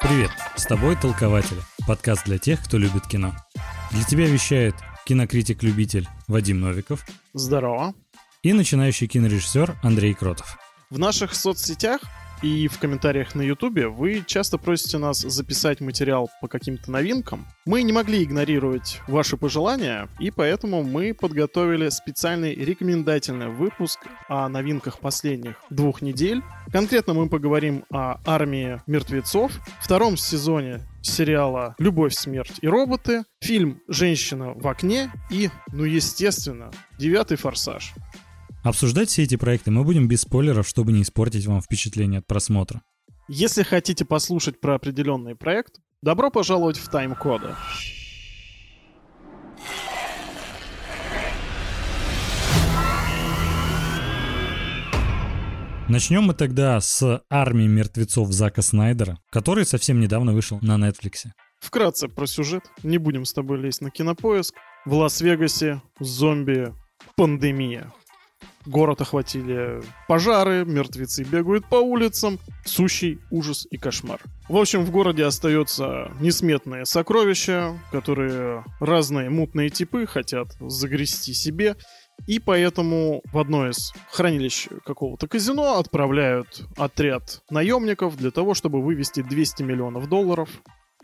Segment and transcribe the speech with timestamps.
[0.00, 3.34] Привет, с тобой Толкователь, подкаст для тех, кто любит кино.
[3.90, 7.92] Для тебя вещает кинокритик-любитель Вадим Новиков Здорово.
[8.42, 10.56] и начинающий кинорежиссер Андрей Кротов.
[10.88, 12.00] В наших соцсетях
[12.42, 17.46] и в комментариях на Ютубе вы часто просите нас записать материал по каким-то новинкам.
[17.64, 24.98] Мы не могли игнорировать ваши пожелания, и поэтому мы подготовили специальный рекомендательный выпуск о новинках
[25.00, 26.42] последних двух недель.
[26.72, 34.52] Конкретно мы поговорим о «Армии мертвецов», втором сезоне сериала «Любовь, смерть и роботы», фильм «Женщина
[34.54, 37.92] в окне» и, ну естественно, «Девятый форсаж».
[38.64, 42.80] Обсуждать все эти проекты мы будем без спойлеров, чтобы не испортить вам впечатление от просмотра.
[43.28, 47.54] Если хотите послушать про определенный проект, добро пожаловать в тайм-коды.
[55.86, 61.26] Начнем мы тогда с «Армии мертвецов» Зака Снайдера, который совсем недавно вышел на Netflix.
[61.60, 62.64] Вкратце про сюжет.
[62.82, 64.54] Не будем с тобой лезть на кинопоиск.
[64.86, 67.92] В Лас-Вегасе зомби-пандемия.
[68.66, 74.20] Город охватили пожары, мертвецы бегают по улицам, сущий ужас и кошмар.
[74.48, 81.76] В общем, в городе остаются несметные сокровища, которые разные мутные типы хотят загрести себе,
[82.26, 89.22] и поэтому в одно из хранилищ какого-то казино отправляют отряд наемников для того, чтобы вывести
[89.22, 90.48] 200 миллионов долларов.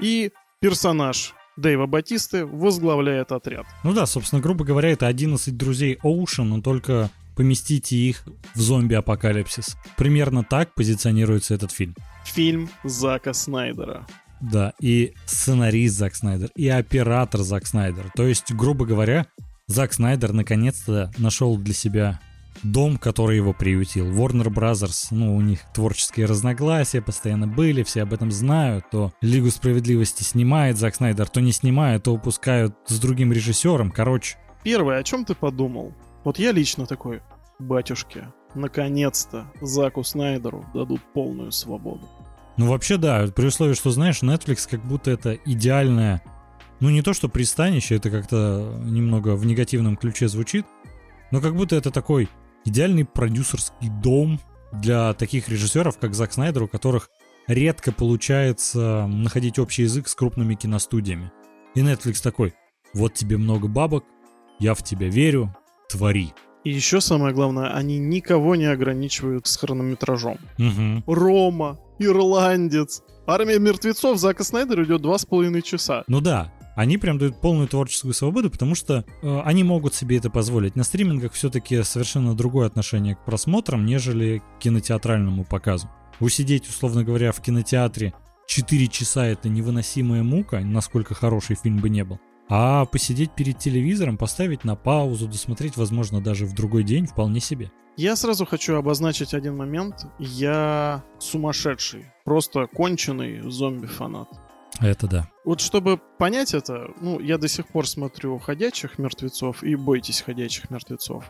[0.01, 3.67] И персонаж Дэйва Батисты возглавляет отряд.
[3.85, 8.25] Ну да, собственно, грубо говоря, это 11 друзей Оушен, но только поместите их
[8.55, 9.79] в зомби-апокалипсис.
[9.97, 11.97] Примерно так позиционируется этот фильм.
[12.27, 14.07] Фильм Зака Снайдера.
[14.43, 18.13] Да, и сценарист Зак Снайдер, и оператор Зак Снайдер.
[18.15, 19.27] То есть, грубо говоря,
[19.69, 22.21] Зак Снайдер наконец-то нашел для себя
[22.63, 24.11] дом, который его приютил.
[24.11, 28.85] Warner Brothers, ну, у них творческие разногласия постоянно были, все об этом знают.
[28.91, 33.91] То Лигу Справедливости снимает Зак Снайдер, то не снимает, то выпускают с другим режиссером.
[33.91, 35.95] Короче, Первое, о чем ты подумал?
[36.25, 37.23] Вот я лично такой,
[37.59, 42.03] батюшки, наконец-то Заку Снайдеру дадут полную свободу.
[42.57, 46.23] Ну, вообще, да, при условии, что, знаешь, Netflix как будто это идеальное,
[46.81, 50.67] ну, не то что пристанище, это как-то немного в негативном ключе звучит,
[51.31, 52.29] но как будто это такой
[52.65, 54.41] идеальный продюсерский дом
[54.73, 57.09] для таких режиссеров, как Зак Снайдер, у которых
[57.47, 61.33] редко получается находить общий язык с крупными киностудиями.
[61.75, 62.55] И Netflix такой,
[62.93, 64.05] вот тебе много бабок,
[64.59, 65.55] я в тебя верю,
[65.91, 66.33] твори.
[66.65, 70.39] И еще самое главное, они никого не ограничивают с хронометражом.
[70.59, 71.03] Мгм.
[71.07, 73.03] Рома, ирландец.
[73.27, 76.05] Армия мертвецов Зака Снайдера идет два с половиной часа.
[76.07, 80.31] Ну да, они прям дают полную творческую свободу, потому что э, они могут себе это
[80.31, 80.77] позволить.
[80.77, 85.91] На стримингах все-таки совершенно другое отношение к просмотрам, нежели к кинотеатральному показу.
[86.21, 88.13] Усидеть, условно говоря, в кинотеатре
[88.47, 92.19] 4 часа это невыносимая мука, насколько хороший фильм бы не был.
[92.53, 97.71] А посидеть перед телевизором, поставить на паузу, досмотреть, возможно, даже в другой день, вполне себе.
[97.97, 100.07] Я сразу хочу обозначить один момент.
[100.19, 104.29] Я сумасшедший, просто конченый зомби-фанат.
[104.81, 105.31] Это да.
[105.45, 110.71] Вот чтобы понять это, ну, я до сих пор смотрю «Ходячих мертвецов» и «Бойтесь ходячих
[110.71, 111.25] мертвецов».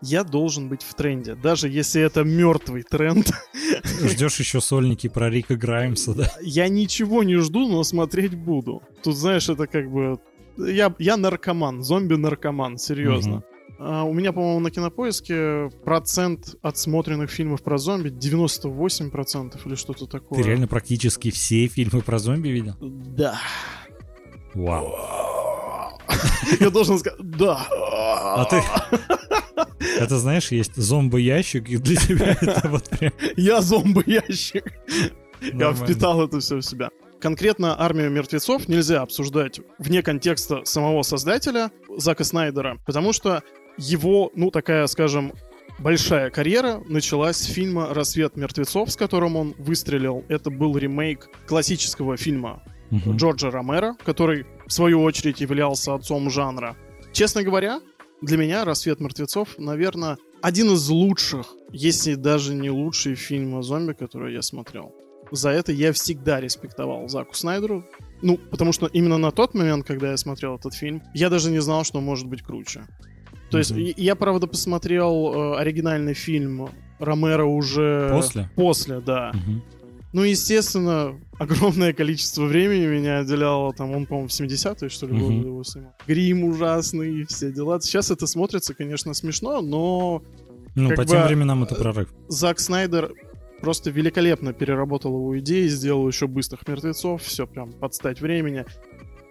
[0.00, 3.30] Я должен быть в тренде, даже если это мертвый тренд.
[4.02, 6.32] Ждешь еще сольники про Рика Граймса, да?
[6.40, 8.82] Я ничего не жду, но смотреть буду.
[9.02, 10.18] Тут, знаешь, это как бы...
[10.56, 13.42] Я, я наркоман, зомби-наркоман, серьезно.
[13.78, 20.42] А, у меня, по-моему, на кинопоиске процент отсмотренных фильмов про зомби 98% или что-то такое.
[20.42, 22.74] Ты реально практически все фильмы про зомби видел?
[22.80, 23.38] Да.
[24.54, 24.94] Вау.
[26.60, 27.66] Я должен сказать, да.
[27.70, 28.62] А ты...
[29.98, 33.12] Это, знаешь, есть зомбоящик, и для тебя это вот прям...
[33.36, 34.72] Я зомби-ящик.
[35.40, 36.90] Я впитал это все в себя.
[37.24, 43.42] Конкретно «Армию мертвецов» нельзя обсуждать вне контекста самого создателя Зака Снайдера, потому что
[43.78, 45.32] его, ну, такая, скажем,
[45.78, 50.22] большая карьера началась с фильма «Рассвет мертвецов», с которым он выстрелил.
[50.28, 53.16] Это был ремейк классического фильма Мгм.
[53.16, 56.76] Джорджа Ромеро, который, в свою очередь, являлся отцом жанра.
[57.14, 57.80] Честно говоря,
[58.20, 63.94] для меня «Рассвет мертвецов», наверное, один из лучших, если даже не лучший фильм о зомби,
[63.94, 64.94] который я смотрел.
[65.34, 67.84] За это я всегда респектовал Заку Снайдеру.
[68.22, 71.60] Ну, потому что именно на тот момент, когда я смотрел этот фильм, я даже не
[71.60, 72.86] знал, что может быть круче.
[73.50, 78.08] То есть, и- я, правда, посмотрел э, оригинальный фильм Ромеро уже...
[78.12, 78.50] После?
[78.56, 79.32] После, да.
[79.34, 79.62] Мгм.
[80.12, 85.34] Ну, естественно, огромное количество времени меня отделяло, там, он, по-моему, в 70-е, что ли, годы
[85.34, 85.46] Мгм.
[85.46, 85.92] его снимал.
[86.06, 87.80] Грим ужасный и все дела.
[87.80, 90.22] Сейчас это смотрится, конечно, смешно, но
[90.76, 92.08] Ну, по бы, тем временам это прорыв.
[92.28, 93.12] Зак Снайдер
[93.64, 98.66] просто великолепно переработал его идеи, сделал еще быстрых мертвецов, все прям под стать времени.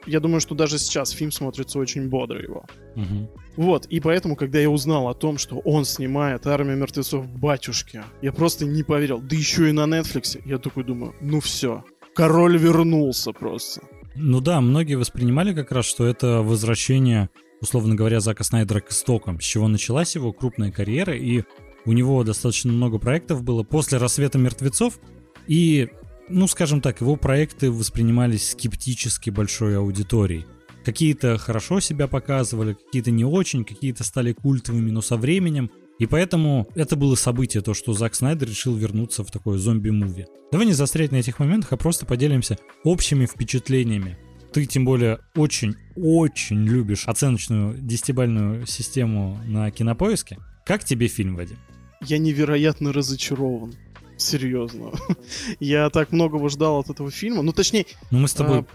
[0.07, 2.65] Я думаю, что даже сейчас фильм смотрится очень бодро его.
[2.95, 3.29] Мгм.
[3.57, 7.27] Вот, и поэтому, когда я узнал о том, что он снимает «Армию мертвецов.
[7.27, 9.21] Батюшки», я просто не поверил.
[9.21, 10.41] Да еще и на Netflix.
[10.45, 11.83] Я такой думаю, ну все,
[12.15, 13.81] король вернулся просто.
[14.15, 17.29] Ну да, многие воспринимали как раз, что это возвращение,
[17.61, 21.43] условно говоря, Зака Снайдера к истокам, с чего началась его крупная карьера, и
[21.85, 24.99] у него достаточно много проектов было после «Рассвета мертвецов»,
[25.47, 25.89] и,
[26.29, 30.45] ну, скажем так, его проекты воспринимались скептически большой аудиторией.
[30.85, 35.71] Какие-то хорошо себя показывали, какие-то не очень, какие-то стали культовыми, но со временем.
[35.99, 40.25] И поэтому это было событие, то, что Зак Снайдер решил вернуться в такое зомби-муви.
[40.51, 44.17] Давай не застрять на этих моментах, а просто поделимся общими впечатлениями.
[44.51, 50.37] Ты, тем более, очень-очень любишь оценочную десятибальную систему на кинопоиске.
[50.65, 51.57] Как тебе фильм, Вадим?
[52.05, 53.73] Я невероятно разочарован.
[54.17, 54.91] Серьезно.
[55.59, 57.41] Я так многого ждал от этого фильма.
[57.41, 58.65] Ну, точнее, Ну, мы с тобой, А.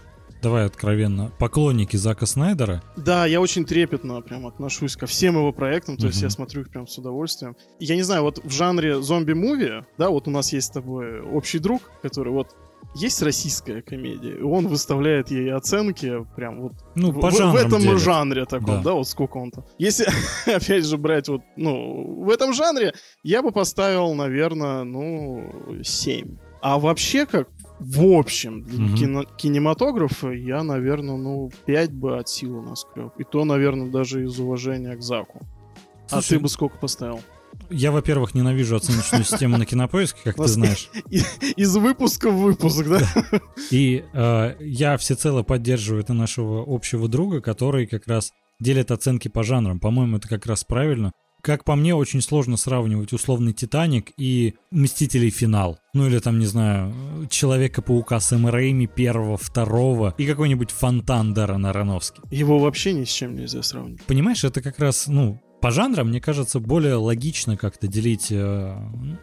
[0.41, 2.83] давай откровенно, поклонники Зака Снайдера.
[2.97, 6.25] Да, я очень трепетно прям отношусь ко всем его проектам, то есть Мгм.
[6.25, 7.55] я смотрю их прям с удовольствием.
[7.79, 11.59] Я не знаю, вот в жанре зомби-муви, да, вот у нас есть с тобой общий
[11.59, 12.55] друг, который вот
[12.95, 17.55] есть российская комедия, и он выставляет ей оценки прям вот Ну, в, по в- в
[17.55, 18.01] этом делят.
[18.01, 18.81] жанре таком, Да.
[18.83, 18.93] да.
[18.93, 19.63] вот сколько он там.
[19.77, 20.05] Если,
[20.47, 22.93] опять же, брать вот, ну, в этом жанре,
[23.23, 25.43] я бы поставил, наверное, ну,
[25.83, 26.37] 7.
[26.61, 27.47] А вообще, как
[27.79, 28.95] в общем, для Мгм.
[28.95, 33.13] кино- кинематографа я, наверное, ну, 5 бы от силы наскреб.
[33.17, 35.39] И то, наверное, даже из уважения к Заку.
[36.11, 37.21] а Слушай, ты бы сколько поставил?
[37.69, 40.89] Я, во-первых, ненавижу оценочную систему на кинопоиске, как ты знаешь.
[41.55, 43.01] Из выпуска в выпуск, да?
[43.71, 49.43] И э, я всецело поддерживаю это нашего общего друга, который как раз делит оценки по
[49.43, 49.79] жанрам.
[49.79, 51.11] По-моему, это как раз правильно.
[51.41, 55.29] Как по мне, очень сложно сравнивать условный «Титаник» и «Мстителей.
[55.29, 55.79] Финал».
[55.93, 56.93] Ну или там, не знаю,
[57.29, 62.21] «Человека-паука» Сэма Рэйми первого, второго и какой-нибудь «Фонтан» Даррена Аронофски.
[62.29, 64.03] Его вообще ни с чем нельзя сравнить.
[64.03, 68.75] Понимаешь, это как раз, ну, по жанрам, мне кажется, более логично как-то делить, э,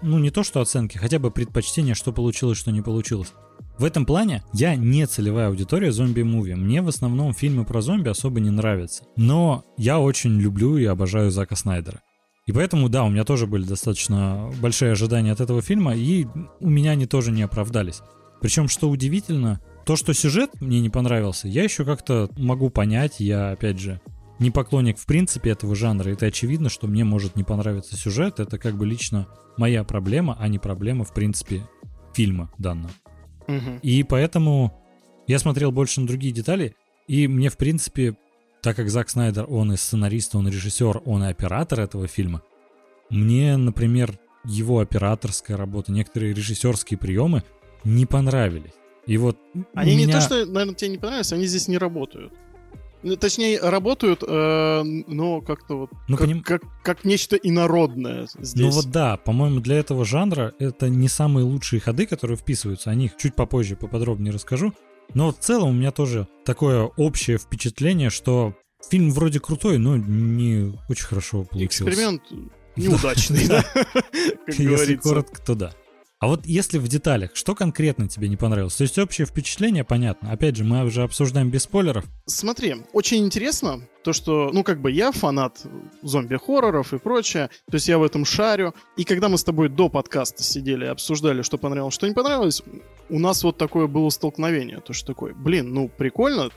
[0.03, 3.33] ну, не то что оценки, хотя бы предпочтение, что получилось, что не получилось.
[3.79, 6.55] В этом плане я не целевая аудитория зомби-муви.
[6.55, 9.05] Мне в основном фильмы про зомби особо не нравятся.
[9.17, 12.01] Но я очень люблю и обожаю Зака Снайдера.
[12.47, 16.27] И поэтому, да, у меня тоже были достаточно большие ожидания от этого фильма, и
[16.61, 18.01] у меня они тоже не оправдались.
[18.41, 23.51] Причем, что удивительно, то, что сюжет мне не понравился, я еще как-то могу понять, я,
[23.51, 24.01] опять же,
[24.39, 26.11] не поклонник в принципе этого жанра.
[26.11, 28.41] Это очевидно, что мне может не понравиться сюжет.
[28.41, 31.63] Это как бы лично моя проблема, а не проблема в принципе
[32.15, 32.93] фильма данного.
[33.47, 33.79] Мгм.
[33.83, 34.79] И поэтому
[35.27, 36.75] я смотрел больше на другие детали,
[37.09, 38.17] и мне в принципе,
[38.63, 42.43] так как Зак Снайдер, он и сценарист, он и режиссер, он и оператор этого фильма,
[43.11, 47.43] мне, например, его операторская работа, некоторые режиссерские приемы
[47.85, 48.73] не понравились.
[49.07, 49.39] И вот
[49.75, 52.33] Они не меня- то, что, наверное, тебе не понравились, они здесь не работают.
[53.07, 55.91] Ну, точнее, работают, э, но как-то вот...
[56.09, 58.61] Ну, как, поним- как, как нечто инородное здесь.
[58.61, 62.91] Ну вот да, по-моему, для этого жанра это не самые лучшие ходы, которые вписываются.
[62.91, 64.75] О них чуть попозже поподробнее расскажу.
[65.15, 68.57] Но в целом у меня тоже такое общее впечатление, что
[68.91, 71.89] фильм вроде крутой, но не очень хорошо получился.
[71.89, 72.23] Эксперимент
[72.77, 73.65] неудачный, да,
[74.49, 75.73] Если коротко, то да.
[76.19, 78.77] А вот если в деталях, что конкретно тебе не понравилось?
[78.77, 80.33] То есть общее впечатление, понятно.
[80.33, 82.07] Опять же, мы уже обсуждаем без спойлеров.
[82.25, 85.63] Смотри, очень интересно то, что, ну, как бы я фанат
[86.03, 88.75] зомби-хорроров и прочее, то есть я в этом шарю.
[88.97, 92.63] И когда мы с тобой до подкаста сидели и обсуждали, что понравилось, что не понравилось,
[93.11, 96.49] у нас вот такое было столкновение, то, что такое, блин, ну, прикольно,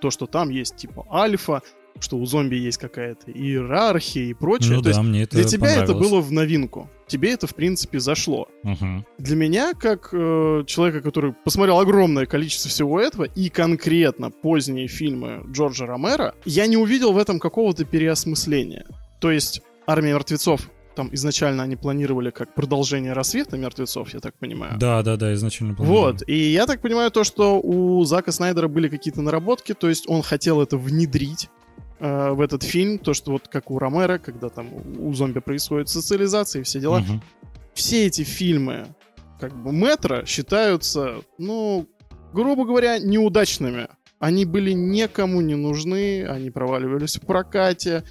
[0.00, 1.62] то, что там есть, типа, альфа,
[2.00, 4.76] что у зомби есть какая-то иерархия и прочее.
[4.76, 6.90] ну то есть да, мне это для тебя это было в новинку.
[7.06, 8.48] Тебе это, в принципе, зашло.
[8.62, 9.04] Мгм.
[9.18, 15.42] Для меня, как э, человека, который посмотрел огромное количество всего этого, и конкретно поздние фильмы
[15.50, 18.86] Джорджа Ромера, я не увидел в этом какого-то переосмысления.
[19.20, 24.78] То есть «Армия мертвецов» там изначально они планировали как продолжение «Рассвета мертвецов», я так понимаю.
[24.78, 26.12] Да, да, да, изначально планировал.
[26.12, 30.08] Вот, и я так понимаю то, что у Зака Снайдера были какие-то наработки, то есть
[30.08, 31.48] он хотел это внедрить
[32.04, 34.68] э, в этот фильм, то, что вот как у Ромера, когда там
[34.98, 37.22] у зомби происходит социализация и все дела, Мгм.
[37.74, 38.86] все эти фильмы,
[39.40, 41.86] как бы метро, считаются, ну,
[42.32, 43.88] грубо говоря, неудачными.
[44.18, 48.04] Они были никому не нужны, они проваливались в прокате,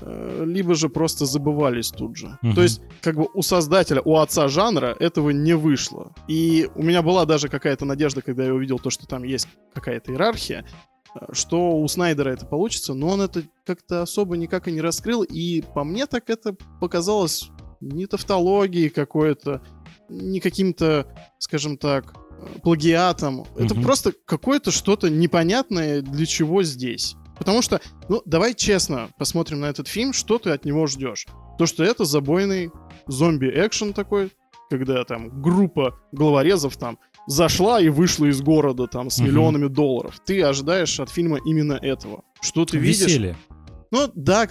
[0.00, 2.38] э, либо же просто забывались тут же.
[2.42, 2.54] Мгм.
[2.54, 6.12] То есть, как бы у создателя, у отца жанра этого не вышло.
[6.28, 10.12] И у меня была даже какая-то надежда, когда я увидел то, что там есть какая-то
[10.12, 10.64] иерархия,
[11.32, 15.62] что у Снайдера это получится, но он это как-то особо никак и не раскрыл, и
[15.74, 17.50] по мне так это показалось
[17.80, 19.62] не тавтологией какой-то,
[20.08, 21.06] не каким-то,
[21.38, 22.14] скажем так,
[22.62, 23.44] плагиатом.
[23.56, 23.82] Это Мгм.
[23.82, 27.14] просто какое-то что-то непонятное для чего здесь.
[27.38, 31.26] Потому что, ну, давай честно посмотрим на этот фильм, что ты от него ждешь.
[31.56, 32.70] То, что это забойный
[33.06, 34.32] зомби-экшен такой,
[34.70, 36.98] когда там группа головорезов там
[37.28, 39.28] зашла и вышла из города там с Мгм.
[39.28, 40.18] миллионами долларов.
[40.24, 42.22] Ты ожидаешь от фильма именно этого.
[42.40, 43.06] Что ты видишь?
[43.06, 43.36] Веселье.
[43.90, 44.46] Ну, да,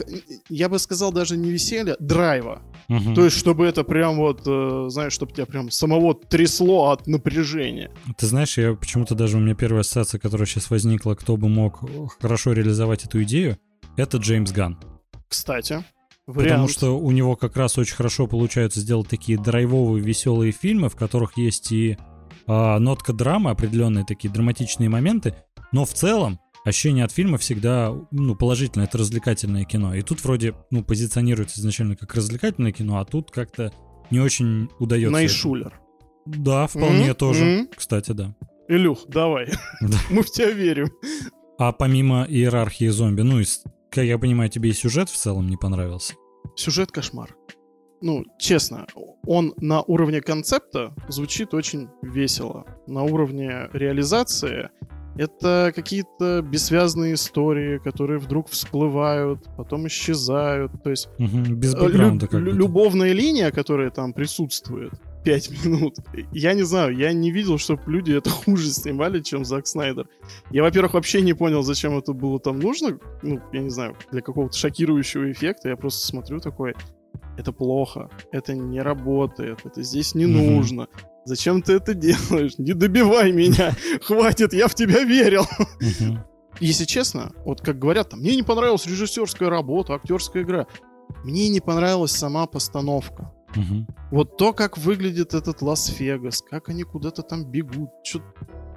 [0.49, 2.61] я бы сказал даже не веселья, драйва.
[2.87, 3.13] Мгм.
[3.15, 7.91] То есть, чтобы это прям вот, э, знаешь, чтобы тебя прям самого трясло от напряжения.
[8.17, 11.81] Ты знаешь, я почему-то даже у меня первая ассоциация, которая сейчас возникла, кто бы мог
[12.19, 13.57] хорошо реализовать эту идею,
[13.97, 14.79] это Джеймс Ган.
[15.27, 15.83] Кстати,
[16.25, 16.71] Потому вариант.
[16.71, 21.37] что у него как раз очень хорошо получается сделать такие драйвовые, веселые фильмы, в которых
[21.37, 21.97] есть и
[22.47, 25.35] а, нотка драмы, определенные такие драматичные моменты,
[25.71, 29.93] но в целом ощущение от фильма всегда ну, положительное, это развлекательное кино.
[29.95, 33.71] И тут вроде ну, позиционируется изначально как развлекательное кино, а тут как-то
[34.11, 35.11] не очень удается.
[35.13, 35.79] Найшулер.
[36.25, 37.43] Да, вполне М, тоже.
[37.43, 37.69] м.
[37.75, 38.35] Кстати, да.
[38.67, 39.47] Илюх, давай.
[39.81, 39.97] Да.
[40.09, 40.89] Мы в тебя верим.
[41.57, 43.45] А помимо иерархии зомби, ну, и,
[43.89, 46.13] как я понимаю, тебе и сюжет в целом не понравился.
[46.55, 47.35] Сюжет кошмар.
[48.01, 48.85] Ну, честно,
[49.25, 52.65] он на уровне концепта звучит очень весело.
[52.87, 54.69] На уровне реализации
[55.17, 60.71] это какие-то бессвязные истории, которые вдруг всплывают, потом исчезают.
[60.83, 65.95] То есть Мгм, Без лю- как лю- любовная линия, которая там присутствует, 5 минут.
[66.31, 70.07] Я не знаю, я не видел, чтобы люди это хуже снимали, чем Зак Снайдер.
[70.51, 72.99] Я, во-первых, вообще не понял, зачем это было там нужно.
[73.23, 75.69] Ну, я не знаю, для какого-то шокирующего эффекта.
[75.69, 76.75] Я просто смотрю такой,
[77.37, 80.55] это плохо, это не работает, это здесь не Мгм.
[80.55, 80.87] нужно.
[81.25, 82.57] Зачем ты это делаешь?
[82.57, 83.71] Не добивай меня!
[84.01, 85.45] Хватит, я в тебя верил!
[85.81, 86.23] Мгм.
[86.59, 90.65] Если честно, вот как говорят, там, мне не понравилась режиссерская работа, актерская игра.
[91.23, 93.31] Мне не понравилась сама постановка.
[93.55, 93.87] Мгм.
[94.11, 97.89] Вот то, как выглядит этот Лас-Вегас, как они куда-то там бегут.
[98.03, 98.21] чё-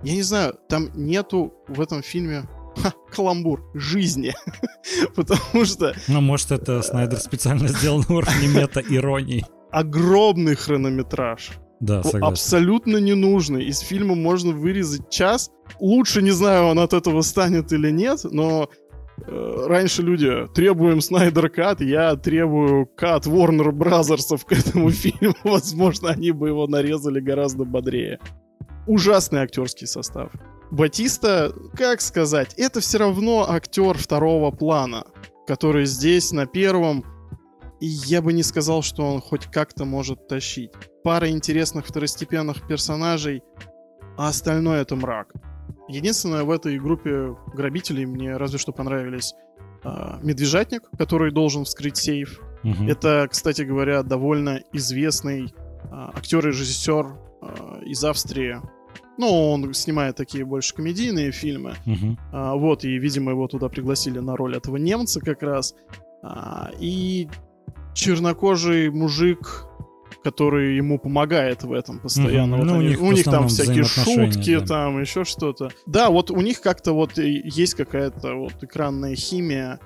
[0.02, 2.44] Я не знаю, там нету в этом фильме
[2.82, 4.34] ха, каламбур жизни.
[5.14, 9.44] Потому что Ну, может, это Снайдер специально сделал на уровне мета-иронии.
[9.70, 11.50] огромный хронометраж.
[11.80, 12.24] Да, согласен.
[12.26, 13.64] абсолютно ненужный.
[13.64, 15.50] Из фильма можно вырезать час.
[15.80, 18.68] Лучше не знаю, он от этого станет или нет, но
[19.26, 25.34] э, раньше люди требуем Снайдер Кат, я требую Кат Warner Бразерсов к этому фильму.
[25.42, 28.18] Возможно, они бы его нарезали гораздо бодрее.
[28.86, 30.30] Ужасный актерский состав.
[30.70, 35.04] Батиста, как сказать, это все равно актер второго плана,
[35.46, 37.04] который здесь на первом
[37.80, 40.70] и я бы не сказал, что он хоть как-то может тащить.
[41.02, 43.42] Пара интересных второстепенных персонажей,
[44.18, 45.32] а остальное это мрак.
[45.88, 49.34] Единственное, в этой группе грабителей мне разве что понравились
[49.82, 52.40] а, Медвежатник, который должен вскрыть сейф.
[52.62, 52.88] Мгм.
[52.88, 55.54] Это, кстати говоря, довольно известный
[55.90, 57.06] а, актер и режиссер
[57.40, 58.60] а, из Австрии.
[59.20, 61.74] Ну, он снимает такие больше комедийные фильмы.
[61.84, 62.18] Мгм.
[62.32, 65.74] А, вот, и, видимо, его туда пригласили на роль этого немца как раз.
[66.22, 67.28] А, и
[67.94, 69.66] чернокожий мужик,
[70.24, 72.56] который ему помогает в этом постоянно.
[72.56, 72.58] Мгм.
[72.58, 74.66] Вот Ну, у они- них в у них там всякие шутки, да.
[74.66, 75.70] там еще что-то.
[75.86, 79.80] Да, вот у них как-то вот есть какая-то вот экранная химия,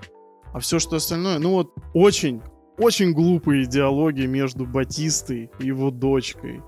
[0.52, 2.40] а все что остальное, ну вот очень,
[2.78, 6.60] очень глупые диалоги между Батистой и его дочкой.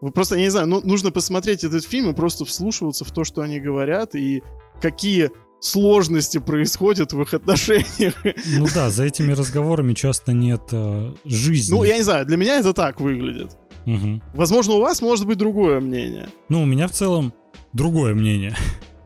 [0.00, 3.24] Вы просто, я не знаю, ну, нужно посмотреть этот фильм и просто вслушиваться в то,
[3.24, 4.42] что они говорят, и
[4.80, 8.14] какие сложности происходят в их отношениях.
[8.46, 11.74] Ну да, за этими разговорами часто нет э, жизни.
[11.74, 13.56] Ну, я не знаю, для меня это так выглядит.
[13.86, 14.22] Мгм.
[14.34, 16.28] Возможно, у вас может быть другое мнение.
[16.48, 17.32] Ну, у меня в целом
[17.72, 18.54] другое мнение.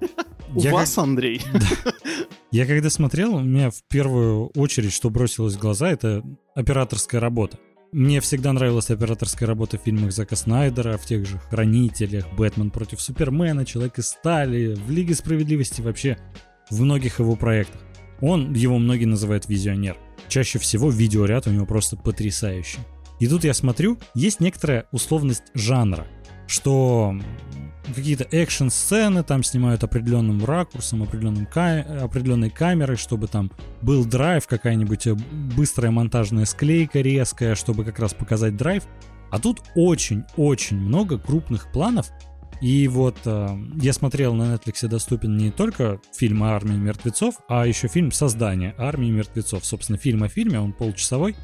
[0.54, 1.40] У Я вас, Андрей.
[2.50, 6.24] Я когда смотрел, у меня в первую очередь, что бросилось в глаза, это
[6.56, 7.58] операторская работа.
[7.92, 13.00] Мне всегда нравилась операторская работа в фильмах Зака Снайдера, в тех же «Хранителях», «Бэтмен против
[13.00, 16.16] Супермена», «Человек из стали», в «Лиге справедливости», вообще
[16.70, 17.80] в многих его проектах.
[18.20, 19.96] Он, его многие называют визионер.
[20.28, 22.78] Чаще всего видеоряд у него просто потрясающий.
[23.18, 26.06] И тут я смотрю, есть некоторая условность жанра,
[26.46, 27.16] что
[27.94, 33.50] какие-то экшн-сцены там снимают определенным ракурсом, определенным ка- определенной камерой, чтобы там
[33.82, 35.14] был драйв, какая-нибудь э,
[35.56, 38.84] быстрая монтажная склейка резкая, чтобы как раз показать драйв.
[39.30, 42.10] А тут очень-очень много крупных планов.
[42.60, 47.66] И вот э, я смотрел на Netflix доступен не только фильм о армии мертвецов, а
[47.66, 49.64] еще фильм «Создание армии мертвецов».
[49.64, 51.36] Собственно, фильм о фильме, он полчасовой.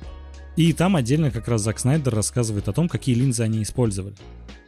[0.57, 4.15] И там отдельно как раз Зак Снайдер рассказывает о том, какие линзы они использовали.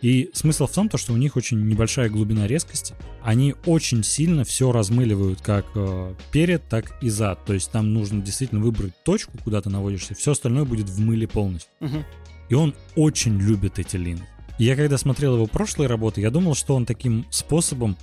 [0.00, 2.94] И смысл в том, то, что у них очень небольшая глубина резкости.
[3.22, 7.44] Они очень сильно все размыливают как э, перед, так и зад.
[7.44, 10.14] То есть там нужно действительно выбрать точку, куда ты наводишься.
[10.14, 11.70] Все остальное будет в мыле полностью.
[11.80, 12.04] Мгм.
[12.48, 14.24] И он очень любит эти линзы.
[14.58, 17.96] Я когда смотрел его прошлые работы, я думал, что он таким способом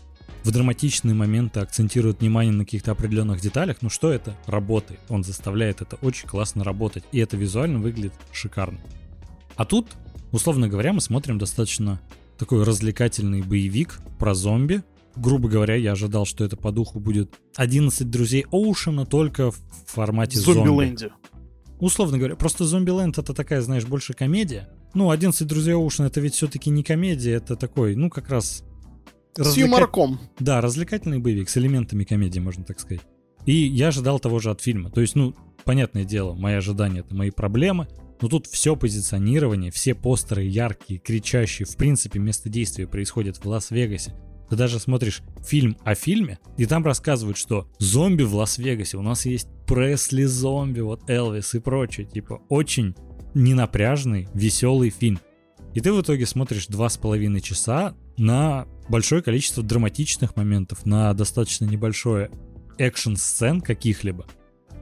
[0.45, 3.77] в драматичные моменты акцентирует внимание на каких-то определенных деталях.
[3.81, 4.37] Ну что это?
[4.45, 4.99] Работает.
[5.09, 7.03] Он заставляет это очень классно работать.
[7.11, 8.79] И это визуально выглядит шикарно.
[9.55, 9.87] А тут,
[10.31, 11.99] условно говоря, мы смотрим достаточно
[12.37, 14.83] такой развлекательный боевик про зомби.
[15.15, 20.37] Грубо говоря, я ожидал, что это по духу будет 11 друзей Оушена, только в формате
[20.37, 20.67] зомби.
[20.67, 21.09] Зомби-ленде.
[21.79, 24.69] Условно говоря, просто Зомби-ленд это такая, знаешь, больше комедия.
[24.93, 28.63] Ну, 11 друзей Оушена это ведь все-таки не комедия, это такой, ну, как раз...
[29.35, 30.19] С развлека- юморком.
[30.39, 33.03] Да, развлекательный боевик с элементами комедии, можно так сказать.
[33.45, 34.89] И я ожидал того же от фильма.
[34.89, 37.87] То есть, ну, понятное дело, мои ожидания это мои проблемы,
[38.21, 44.15] но тут все позиционирование, все постеры яркие, кричащие, в принципе, место действия происходит в Лас-Вегасе.
[44.49, 49.25] Ты даже смотришь фильм о фильме, и там рассказывают, что зомби в Лас-Вегасе, у нас
[49.25, 52.05] есть Пресли зомби, вот Элвис и прочее.
[52.05, 52.95] Типа очень
[53.33, 55.19] ненапряжный, веселый фильм.
[55.73, 61.13] И ты в итоге смотришь два с половиной часа на большое количество драматичных моментов, на
[61.13, 62.31] достаточно небольшое
[62.77, 64.25] экшн-сцен каких-либо.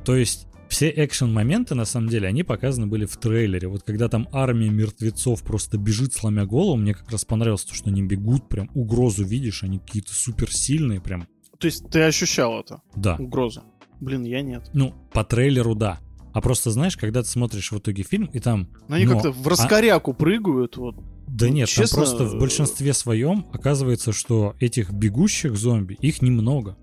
[0.05, 3.67] То есть все экшн-моменты, на самом деле, они показаны были в трейлере.
[3.67, 7.89] Вот когда там армия мертвецов просто бежит, сломя голову, мне как раз понравилось то, что
[7.89, 11.27] они бегут, прям угрозу видишь, они какие-то суперсильные прям.
[11.59, 13.15] То есть ты ощущал это, Да.
[13.17, 13.63] угрозу?
[13.99, 14.69] Блин, я нет.
[14.73, 15.99] Ну, по трейлеру да.
[16.33, 18.69] А просто знаешь, когда ты смотришь в итоге фильм, и там...
[18.87, 20.95] Но они но- как-то в а- раскоряку прыгают, вот.
[21.27, 26.21] Да Ну, нет, честно, там просто в большинстве своем оказывается, что этих бегущих зомби, их
[26.21, 26.77] немного.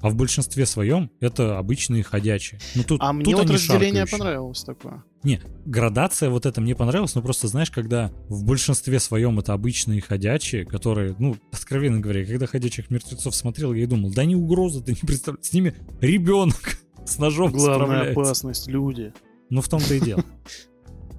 [0.00, 2.60] А в большинстве своем это обычные ходячие.
[2.74, 4.18] Ну, тут, А тут мне вот разделение шаркающие.
[4.18, 5.04] понравилось такое.
[5.24, 10.00] Не, градация вот это мне понравилась, но просто знаешь, когда в большинстве своем это обычные
[10.02, 14.82] ходячие, которые, ну, откровенно говоря, когда ходячих мертвецов смотрел, я и думал, да не угроза,
[14.82, 19.12] ты не представляешь, с ними ребенок с ножом Главная опасность— люди.
[19.50, 20.24] Ну, в том-то и дело.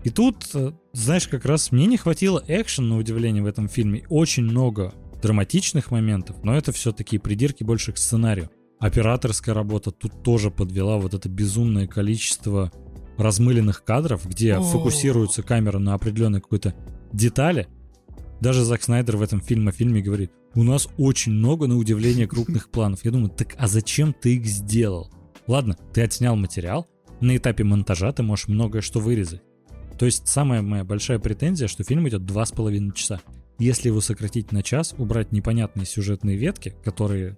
[0.04, 4.06] И тут, э, знаешь, как раз мне не хватило экшен, на удивление, в этом фильме.
[4.10, 8.50] Очень много драматичных моментов, но это все-таки придирки больше к сценарию.
[8.80, 12.72] Операторская работа тут тоже подвела вот это безумное количество
[13.18, 14.62] размыленных кадров, где О.
[14.62, 16.76] фокусируется камера на определенной какой-то
[17.12, 17.68] детали.
[18.40, 22.70] Даже Зак Снайдер в этом фильме фильме говорит, у нас очень много, на удивление, крупных
[22.70, 23.04] планов.
[23.04, 25.12] Я думаю, так а зачем ты их сделал?
[25.48, 26.88] Ладно, ты отснял материал,
[27.22, 29.42] на этапе монтажа ты можешь многое что вырезать.
[29.98, 33.22] То есть самая моя большая претензия, что фильм идет два с половиной часа.
[33.58, 37.38] Если его сократить на час, убрать непонятные сюжетные ветки, которые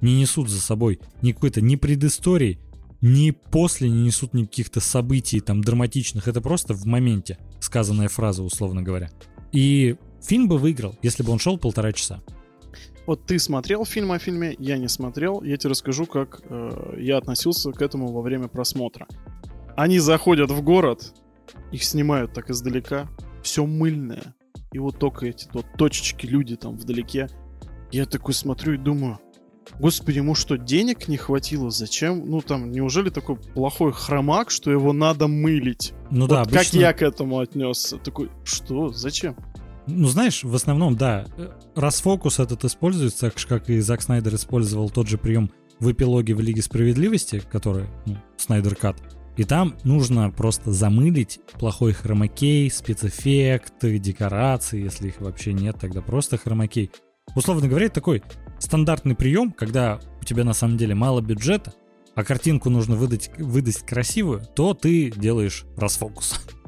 [0.00, 2.58] не несут за собой ни какой-то ни предыстории,
[3.00, 8.42] ни после не несут ни каких-то событий там драматичных, это просто в моменте сказанная фраза,
[8.42, 9.10] условно говоря.
[9.52, 12.22] И фильм бы выиграл, если бы он шел полтора часа.
[13.06, 15.42] Вот ты смотрел фильм о фильме, я не смотрел.
[15.42, 19.06] Я тебе расскажу, как э, я относился к этому во время просмотра.
[19.76, 21.12] Они заходят в город,
[21.72, 23.08] их снимают так издалека,
[23.42, 24.34] все мыльное.
[24.72, 27.28] И вот только эти вот точечки, люди там вдалеке.
[27.90, 29.18] Я такой смотрю и думаю,
[29.78, 31.70] господи, ему что, денег не хватило?
[31.70, 32.28] Зачем?
[32.30, 35.92] Ну там, неужели такой плохой хромак, что его надо мылить?
[36.10, 36.78] Ну Вот да, как обычно...
[36.78, 37.98] я к этому отнесся?
[37.98, 38.90] Такой, что?
[38.90, 39.36] Зачем?
[39.86, 44.34] Ну, знаешь, в основном, да, э, расфокус этот используется, так же, как и Зак Снайдер
[44.34, 48.96] использовал тот же прием в эпилоге в Лиге Справедливости, который, ну, Снайдер Кат.
[49.36, 56.36] И там нужно просто замылить плохой хромакей, спецэффекты, декорации, если их вообще нет, тогда просто
[56.36, 56.90] хромакей.
[57.34, 58.22] Условно говоря, это такой
[58.58, 61.72] стандартный прием, когда у тебя на самом деле мало бюджета,
[62.14, 66.40] а картинку нужно выдать, выдать красивую, то ты делаешь расфокус.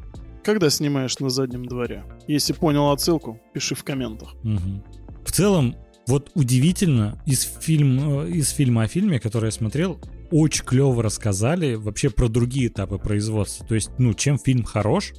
[0.45, 2.05] Когда снимаешь на заднем дворе?
[2.29, 4.35] Если понял отсылку, пиши в комментах.
[4.43, 4.85] Мгм.
[5.25, 5.75] В целом,
[6.07, 9.99] вот удивительно, из, фильм, э, из фильма о фильме, который я смотрел,
[10.31, 13.67] очень клево рассказали вообще про другие этапы производства.
[13.67, 15.15] То есть, ну, чем фильм хорош,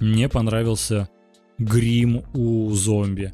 [0.00, 1.08] мне понравился
[1.58, 3.32] грим у зомби.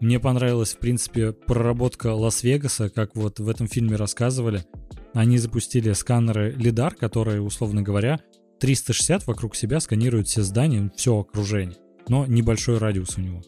[0.00, 4.64] Мне понравилась, в принципе, проработка Лас-Вегаса, как вот в этом фильме рассказывали.
[5.14, 8.20] Они запустили сканеры лидар, которые, условно говоря,
[8.60, 11.76] 360 вокруг себя сканируют все здания, все окружение.
[12.08, 13.42] Но небольшой радиус у него.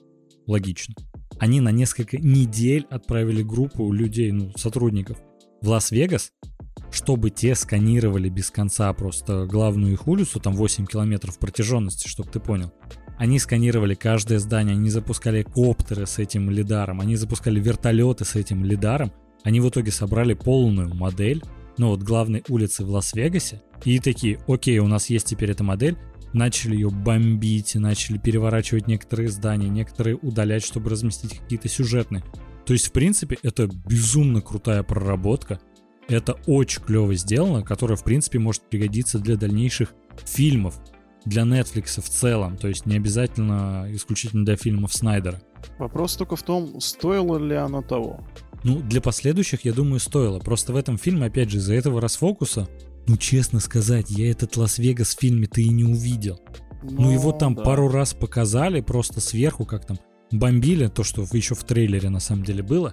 [0.46, 0.94] Логично.
[1.38, 5.18] Они на несколько недель отправили группу людей, ну, сотрудников
[5.62, 6.32] в Лас-Вегас,
[6.90, 12.40] чтобы те сканировали без конца просто главную их улицу, там 8 километров протяженности, чтобы ты
[12.40, 12.72] понял.
[13.18, 18.64] Они сканировали каждое здание, они запускали коптеры с этим лидаром, они запускали вертолеты с этим
[18.64, 19.12] лидаром.
[19.44, 21.42] Они в итоге собрали полную модель,
[21.78, 25.96] ну вот главной улицы в Лас-Вегасе, и такие, окей, у нас есть теперь эта модель,
[26.32, 32.24] начали ее бомбить, начали переворачивать некоторые здания, некоторые удалять, чтобы разместить какие-то сюжетные.
[32.66, 35.60] То есть, в принципе, это безумно крутая проработка.
[36.08, 39.94] Это очень клево сделано, которое, в принципе, может пригодиться для дальнейших
[40.26, 40.78] фильмов.
[41.24, 45.40] Для Netflix в целом, то есть не обязательно исключительно для фильмов Снайдера.
[45.78, 48.20] Вопрос только в том, стоило ли оно того.
[48.64, 50.40] Ну, для последующих, я думаю, стоило.
[50.40, 52.68] Просто в этом фильме, опять же, из-за этого расфокуса,
[53.07, 56.40] ну, честно сказать, я этот Лас-Вегас в фильме-то и не увидел.
[56.83, 57.62] Ну, ну его там да.
[57.62, 59.98] пару раз показали, просто сверху, как там
[60.31, 62.92] бомбили, то, что еще в трейлере на самом деле было.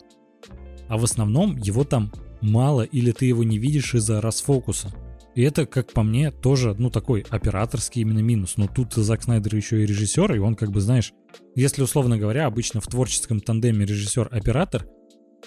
[0.88, 2.12] А в основном его там
[2.42, 4.94] мало или ты его не видишь из-за расфокуса.
[5.36, 8.56] И это, как по мне, тоже, ну, такой операторский именно минус.
[8.56, 11.14] Но тут Зак Снайдер еще и режиссер, и он, как бы, знаешь,
[11.56, 14.88] если, условно говоря, обычно в творческом тандеме режиссер-оператор,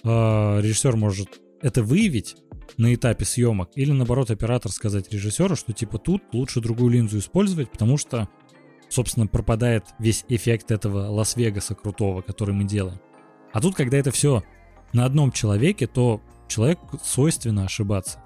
[0.05, 2.37] э, режиссер может это выявить
[2.77, 7.71] на этапе съемок, или, наоборот, оператор сказать режиссеру, что, типа, тут лучше другую линзу использовать,
[7.71, 8.29] потому что,
[8.91, 13.01] собственно, пропадает весь эффект этого Лас-Вегаса крутого, который мы делаем.
[13.55, 14.43] А тут, когда это все
[14.93, 18.23] на одном человеке, то человек свойственно ошибаться.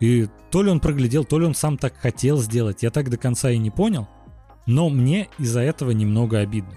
[0.00, 3.16] И то ли он проглядел, то ли он сам так хотел сделать, я так до
[3.16, 4.08] конца и не понял.
[4.66, 6.74] Но мне из-за этого немного обидно.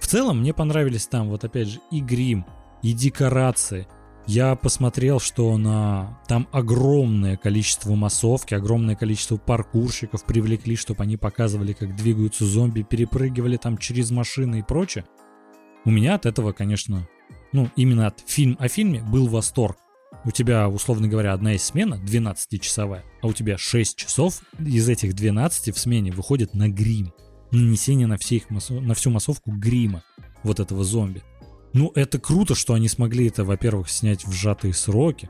[0.00, 2.44] В целом мне понравились там вот опять же и грим,
[2.82, 3.86] и декорации.
[4.26, 11.72] Я посмотрел, что на там огромное количество массовки, огромное количество паркурщиков привлекли, чтобы они показывали,
[11.72, 15.04] как двигаются зомби, перепрыгивали там через машины и прочее.
[15.84, 17.08] У меня от этого, конечно,
[17.52, 19.78] ну, именно от фильм о фильме был восторг
[20.24, 25.14] у тебя, условно говоря, одна из смена 12-часовая, а у тебя 6 часов из этих
[25.14, 27.12] 12 в смене выходит на грим.
[27.50, 30.02] Нанесение на, все на всю массовку грима
[30.42, 31.22] вот этого зомби.
[31.72, 35.28] Ну, это круто, что они смогли это, во-первых, снять в сжатые сроки.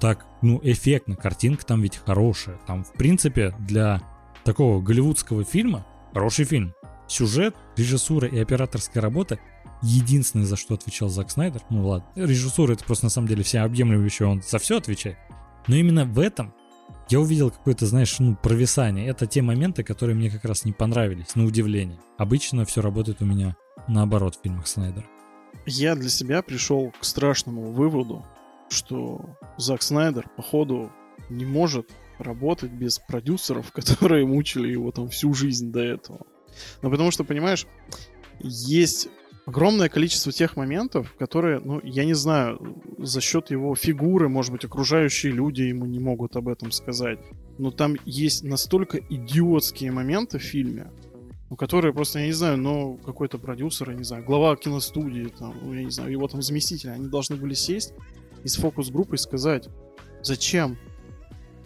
[0.00, 2.58] Так, ну, эффектно, картинка там ведь хорошая.
[2.66, 4.02] Там, в принципе, для
[4.44, 6.74] такого голливудского фильма хороший фильм.
[7.08, 9.38] Сюжет, режиссура и операторская работа
[9.82, 13.64] единственное, за что отвечал Зак Снайдер, ну ладно, режиссура это просто на самом деле вся
[13.64, 15.18] объемлющая, он за все отвечает.
[15.66, 16.54] Но именно в этом
[17.08, 19.06] я увидел какое-то, знаешь, ну, провисание.
[19.06, 21.98] Это те моменты, которые мне как раз не понравились, на удивление.
[22.18, 23.56] Обычно все работает у меня
[23.88, 25.06] наоборот в фильмах Снайдера.
[25.66, 28.24] Я для себя пришел к страшному выводу,
[28.68, 30.90] что Зак Снайдер, походу,
[31.28, 36.26] не может работать без продюсеров, которые мучили его там всю жизнь до этого.
[36.82, 37.66] Ну, потому что, понимаешь,
[38.40, 39.08] есть
[39.46, 44.64] огромное количество тех моментов, которые, ну, я не знаю, за счет его фигуры, может быть,
[44.64, 47.18] окружающие люди ему не могут об этом сказать.
[47.58, 50.90] Но там есть настолько идиотские моменты в фильме,
[51.50, 55.54] ну, которые просто, я не знаю, но какой-то продюсер, я не знаю, глава киностудии, там,
[55.60, 57.92] ну, я не знаю, его там заместитель, они должны были сесть
[58.44, 59.68] и с фокус-группой сказать,
[60.22, 60.78] зачем?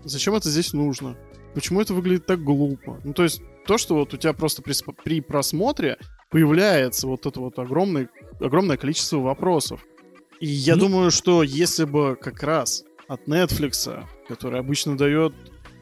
[0.05, 1.17] Зачем это здесь нужно?
[1.55, 3.01] Почему это выглядит так глупо?
[3.05, 5.99] Ну, то есть, то, что вот у тебя просто при, при просмотре
[6.31, 8.09] появляется вот это вот огромное,
[8.41, 9.85] огромное количество вопросов.
[10.41, 10.83] И я ну...
[10.83, 15.35] думаю, что если бы как раз от Netflix, который обычно дает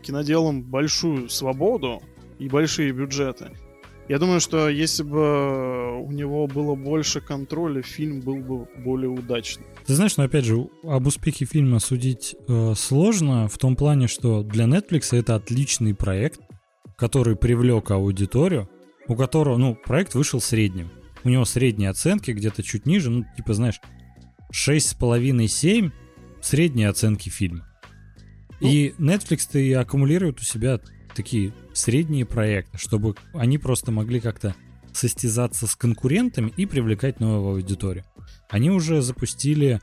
[0.03, 2.03] киноделам большую свободу
[2.39, 3.51] и большие бюджеты,
[4.07, 9.65] я думаю, что если бы у него было больше контроля, фильм был бы более удачный.
[9.87, 14.43] Ты знаешь, но опять же, об успехе фильма судить э, сложно в том плане, что
[14.43, 16.41] для Netflix это отличный проект,
[16.97, 18.69] который привлек аудиторию,
[19.09, 20.91] у которого, ну, проект вышел средним.
[21.25, 23.81] У него средние оценки где-то чуть ниже, ну, типа, знаешь,
[24.53, 25.93] 6,5-7
[26.43, 27.67] средние оценки фильма.
[28.61, 30.81] Ну, и Netflix-то и аккумулирует у себя
[31.15, 34.55] такие средние проекты, чтобы они просто могли как-то
[34.93, 38.05] состязаться с конкурентами и привлекать новую аудиторию.
[38.49, 39.81] Они уже запустили,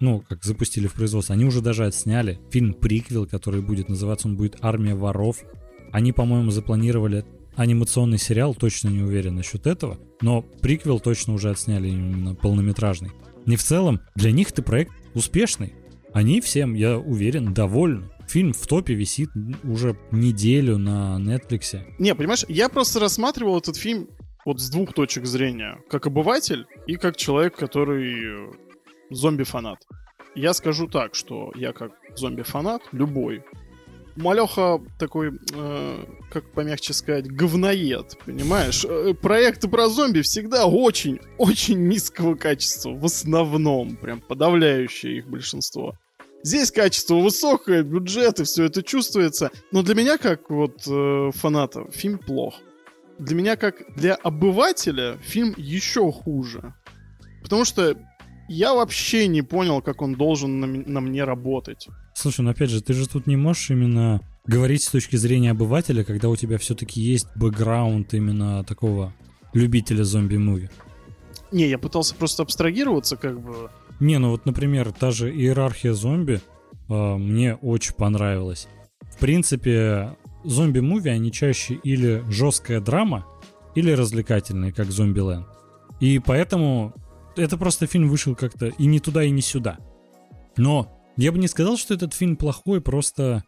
[0.00, 4.56] ну, как запустили в производство, они уже даже отсняли фильм-приквел, который будет называться, он будет
[4.60, 5.42] «Армия воров».
[5.92, 7.24] Они, по-моему, запланировали
[7.56, 13.12] анимационный сериал, точно не уверен насчет этого, но приквел точно уже отсняли именно полнометражный.
[13.46, 15.74] Не в целом, для них ты проект успешный.
[16.12, 18.08] Они всем, я уверен, довольны.
[18.28, 19.28] Фильм в топе висит
[19.64, 21.80] уже неделю на Netflix.
[21.98, 24.08] Не, понимаешь, я просто рассматривал этот фильм
[24.46, 25.78] вот с двух точек зрения.
[25.90, 28.50] Как обыватель и как человек, который
[29.10, 29.78] зомби-фанат.
[30.34, 33.44] Я скажу так, что я как зомби-фанат, любой,
[34.16, 38.84] Малеха такой, э, как помягче сказать, говноед, понимаешь?
[38.84, 45.94] Э, проекты про зомби всегда очень, очень низкого качества, в основном, прям подавляющее их большинство.
[46.44, 49.50] Здесь качество высокое, бюджеты, все это чувствуется.
[49.72, 52.60] Но для меня, как вот э, фаната, фильм плох.
[53.18, 56.74] Для меня, как для обывателя, фильм еще хуже.
[57.42, 57.96] Потому что
[58.48, 61.88] я вообще не понял, как он должен на, на мне работать.
[62.24, 66.04] Слушай, ну опять же, ты же тут не можешь именно говорить с точки зрения обывателя,
[66.04, 69.12] когда у тебя все-таки есть бэкграунд именно такого
[69.52, 70.70] любителя зомби-муви.
[71.52, 73.68] Не, я пытался просто абстрагироваться, как бы.
[74.00, 76.40] Не, ну вот, например, та же иерархия зомби
[76.88, 78.68] э, мне очень понравилась.
[79.02, 83.26] В принципе, зомби-муви, они чаще или жесткая драма,
[83.74, 85.46] или развлекательные, как Зомби-Ленд.
[86.00, 86.94] И поэтому
[87.36, 89.76] это просто фильм вышел как-то и не туда, и не сюда.
[90.56, 93.44] Но я бы не сказал, что этот фильм плохой, просто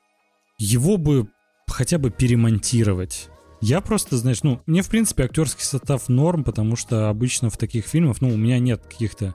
[0.58, 1.28] его бы
[1.66, 3.28] хотя бы перемонтировать.
[3.60, 7.86] Я просто, знаешь, ну, мне, в принципе, актерский состав норм, потому что обычно в таких
[7.86, 9.34] фильмах, ну, у меня нет каких-то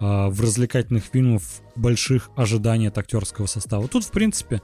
[0.00, 1.42] а, в развлекательных фильмах
[1.76, 3.86] больших ожиданий от актерского состава.
[3.86, 4.62] Тут, в принципе,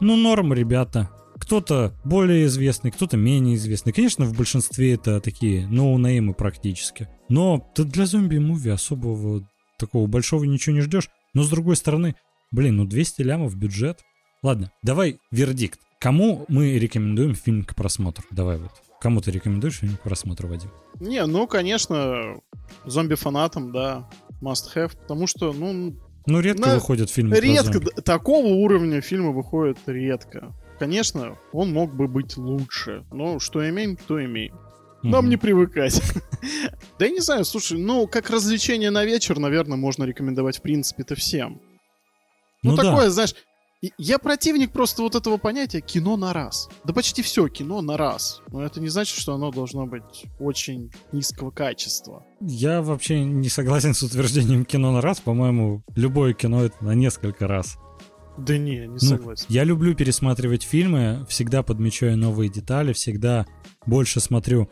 [0.00, 1.10] ну, норм, ребята.
[1.38, 3.92] Кто-то более известный, кто-то менее известный.
[3.92, 7.08] Конечно, в большинстве это такие ноунеймы практически.
[7.28, 9.46] Но ты для зомби-муви особого
[9.78, 11.08] такого большого ничего не ждешь.
[11.34, 12.14] Но с другой стороны,
[12.52, 14.00] блин, ну 200 лямов бюджет.
[14.42, 15.80] Ладно, давай вердикт.
[15.98, 18.24] Кому мы рекомендуем фильм к просмотру?
[18.30, 18.72] Давай вот.
[19.00, 20.70] Кому ты рекомендуешь фильм к просмотру, Вадим?
[21.00, 22.36] Не, ну, конечно,
[22.84, 24.08] зомби-фанатам, да,
[24.40, 25.96] must have, потому что, ну...
[26.26, 26.74] Ну, редко на...
[26.76, 30.54] выходят фильмы Редко, такого уровня фильмы выходят редко.
[30.78, 34.56] Конечно, он мог бы быть лучше, но что имеем, то имеем.
[35.02, 36.00] Нам не привыкать.
[36.98, 41.16] да я не знаю, слушай, ну, как развлечение на вечер, наверное, можно рекомендовать в принципе-то
[41.16, 41.60] всем.
[42.62, 43.10] Ну, ну такое, да.
[43.10, 43.34] знаешь,
[43.98, 46.68] я противник просто вот этого понятия кино на раз.
[46.84, 48.40] Да почти все кино на раз.
[48.52, 52.24] Но это не значит, что оно должно быть очень низкого качества.
[52.40, 55.20] Я вообще не согласен с утверждением кино на раз.
[55.20, 57.76] По-моему, любое кино это на несколько раз.
[58.38, 59.46] Да не, не согласен.
[59.48, 63.46] Ну, я люблю пересматривать фильмы, всегда подмечаю новые детали, всегда
[63.84, 64.70] больше смотрю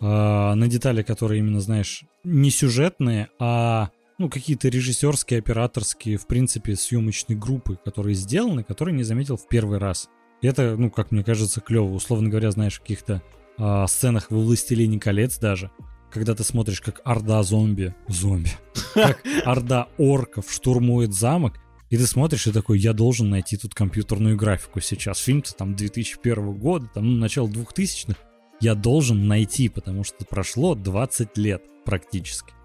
[0.00, 6.74] э, на детали, которые именно, знаешь, не сюжетные, а ну, какие-то режиссерские, операторские, в принципе,
[6.74, 10.08] съемочные группы, которые сделаны, которые не заметил в первый раз.
[10.42, 11.94] И это, ну, как мне кажется, клево.
[11.94, 13.22] Условно говоря, знаешь, в каких-то
[13.56, 15.70] э, сценах в «Властелине колец» даже,
[16.10, 18.50] когда ты смотришь, как орда зомби, зомби,
[18.94, 21.54] как орда орков штурмует замок,
[21.90, 25.18] и ты смотришь и такой, я должен найти тут компьютерную графику сейчас.
[25.20, 28.18] Фильм-то там 2001 года, там, ну, начало 2000-х.
[28.60, 32.57] Я должен найти, потому что прошло 20 лет практически.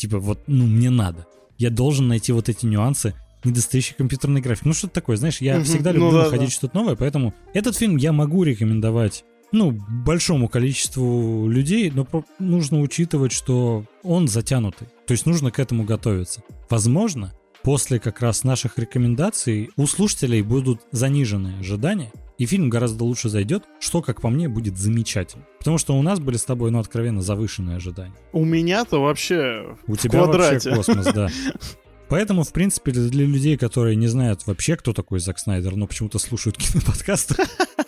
[0.00, 1.26] Типа вот, ну, мне надо.
[1.58, 4.66] Я должен найти вот эти нюансы недостающей компьютерной графики.
[4.66, 6.54] Ну, что-то такое, знаешь, я угу, всегда люблю ну, да, находить да.
[6.54, 9.72] что-то новое, поэтому этот фильм я могу рекомендовать ну,
[10.06, 12.06] большому количеству людей, но
[12.38, 14.88] нужно учитывать, что он затянутый.
[15.06, 16.40] То есть нужно к этому готовиться.
[16.70, 23.28] Возможно, после как раз наших рекомендаций у слушателей будут заниженные ожидания, и фильм гораздо лучше
[23.28, 25.44] зайдет, что, как по мне, будет замечательно.
[25.58, 28.14] Потому что у нас были с тобой, ну, откровенно завышенные ожидания.
[28.32, 30.70] У меня-то вообще У тебя квадрате.
[30.70, 31.28] вообще космос, да.
[32.08, 36.18] Поэтому, в принципе, для людей, которые не знают вообще, кто такой Зак Снайдер, но почему-то
[36.18, 37.34] слушают киноподкасты,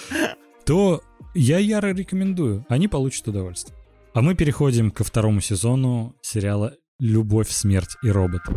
[0.66, 1.00] то
[1.34, 2.66] я яро рекомендую.
[2.68, 3.74] Они получат удовольствие.
[4.12, 8.52] А мы переходим ко второму сезону сериала «Любовь, смерть и роботы».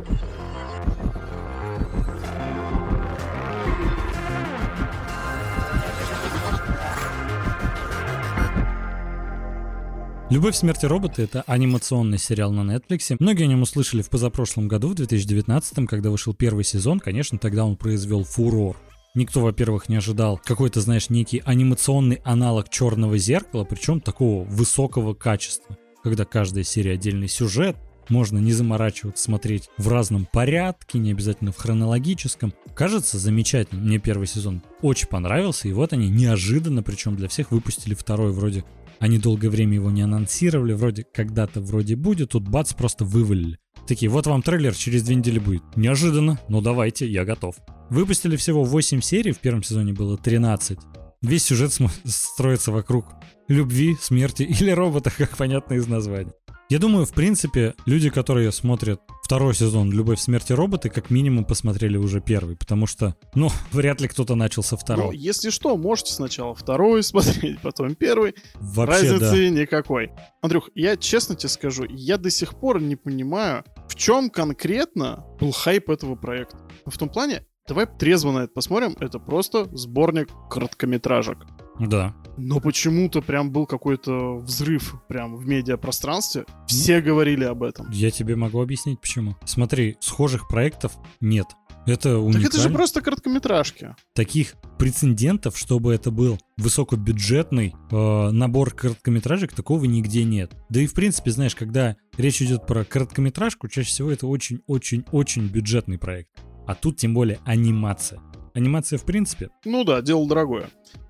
[10.32, 13.16] «Любовь, смерть и роботы»— это анимационный сериал на Netflix.
[13.20, 17.00] Многие о нем услышали в позапрошлом году, в 2019, когда вышел первый сезон.
[17.00, 18.76] Конечно, тогда он произвел фурор.
[19.14, 25.78] Никто, во-первых, не ожидал какой-то, знаешь, некий анимационный аналог черного зеркала, причем такого высокого качества,
[26.04, 27.78] когда каждая серия отдельный сюжет,
[28.10, 32.54] можно не заморачиваться, смотреть в разном порядке, не обязательно в хронологическом.
[32.74, 33.82] Кажется замечательно.
[33.82, 38.64] Мне первый сезон очень понравился, и вот они неожиданно, причем для всех, выпустили второй вроде
[39.00, 43.58] они долгое время его не анонсировали, вроде когда-то вроде будет, тут бац, просто вывалили.
[43.88, 45.64] Такие, вот вам трейлер, через две недели будет.
[45.76, 47.56] Неожиданно, но давайте, я готов.
[47.90, 50.80] Выпустили всего 8 серий, в первом сезоне было 13.
[51.22, 51.72] Весь сюжет
[52.06, 53.06] строится вокруг
[53.48, 56.34] любви, смерти или робота, как понятно из названия.
[56.68, 61.96] Я думаю, в принципе, люди, которые смотрят второй сезон «Любовь, смерти роботы», как минимум посмотрели
[61.96, 65.08] уже первый, потому что, ну, вряд ли кто-то начал со второго.
[65.08, 68.34] Ну, если что, можете сначала второй смотреть, потом первый.
[68.56, 69.62] Вообще, Разницы да.
[69.62, 70.12] никакой.
[70.42, 75.52] Андрюх, я честно тебе скажу, я до сих пор не понимаю, в чем конкретно был
[75.52, 76.58] хайп этого проекта.
[76.88, 81.38] В том плане, давай трезво на это посмотрим, это просто сборник короткометражек.
[81.80, 82.16] Да.
[82.38, 86.46] Но почему-то прям был какой-то взрыв прям в медиапространстве.
[86.68, 87.90] Все говорили об этом.
[87.92, 89.36] Я тебе могу объяснить почему.
[89.46, 91.48] Смотри, схожих проектов нет.
[91.86, 92.46] Это уникально.
[92.46, 93.96] Так это же просто короткометражки.
[94.14, 100.54] Таких прецедентов, чтобы это был высокобюджетный э, набор короткометражек, такого нигде нет.
[100.70, 106.00] Да и в принципе, знаешь, когда речь идет про короткометражку, чаще всего это очень-очень-очень бюджетный
[106.00, 106.32] проект.
[106.66, 108.20] А тут тем более анимация.
[108.56, 109.50] Анимация в принципе.
[109.64, 110.70] Ну да, дело дорогое.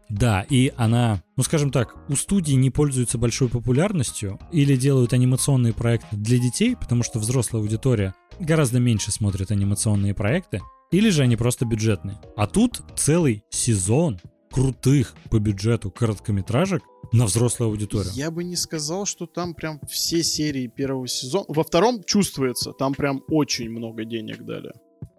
[0.10, 5.74] Да, и она, ну скажем так, у студии не пользуется большой популярностью или делают анимационные
[5.74, 11.36] проекты для детей, потому что взрослая аудитория гораздо меньше смотрит анимационные проекты, или же они
[11.36, 12.20] просто бюджетные.
[12.36, 14.20] А тут целый сезон
[14.52, 18.12] крутых по бюджету короткометражек на взрослую аудиторию.
[18.14, 21.46] Я бы не сказал, что там прям все серии первого сезона.
[21.50, 24.72] Во втором чувствуется, там прям очень много денег дали.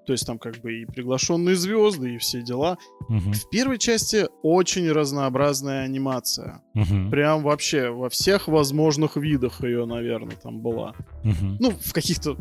[0.06, 2.78] То есть там как бы и приглашенные звезды, и все дела.
[3.08, 6.62] Мгм, В первой части очень разнообразная анимация.
[6.74, 10.94] мгм, Прям вообще во всех возможных видах ее, наверное, там была.
[11.24, 11.56] мгм.
[11.60, 12.36] Ну, в каких-то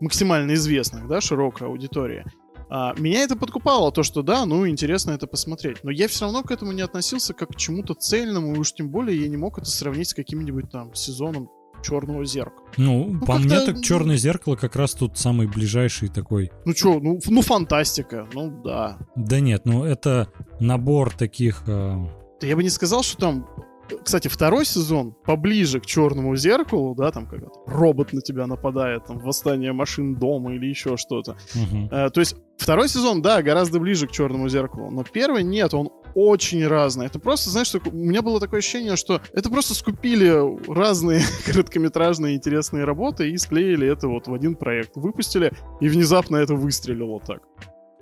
[0.00, 2.24] максимально известных, да, широкой аудитории.
[2.68, 5.84] А, меня это подкупало, то, что да, ну, интересно это посмотреть.
[5.84, 8.90] Но я все равно к этому не относился как к чему-то цельному, и уж тем
[8.90, 11.48] более я не мог это сравнить с каким-нибудь там сезоном
[11.84, 12.66] Черного зеркала.
[12.76, 16.50] Ну, Ну, по мне так черное зеркало как раз тут самый ближайший такой.
[16.64, 18.98] Ну чё, ну, ну фантастика, ну да.
[19.16, 20.28] Да нет, ну это
[20.60, 21.62] набор таких.
[21.66, 21.96] э,
[22.40, 23.46] Да я бы не сказал, что там...
[24.02, 29.18] Кстати, второй сезон поближе к черному зеркалу, да, там когда робот на тебя нападает, там
[29.18, 31.36] восстание машин дома или еще что-то.
[31.54, 31.88] мгм.
[31.92, 35.90] Э, то есть второй сезон, да, гораздо ближе к черному зеркалу, но первый нет, он
[36.14, 37.06] очень разный.
[37.06, 40.32] Это просто, знаешь, такое- у меня было такое ощущение, что это просто скупили
[40.72, 44.92] разные короткометражные интересные работы и склеили это вот в один проект.
[44.96, 47.42] Выпустили, и внезапно это выстрелило так.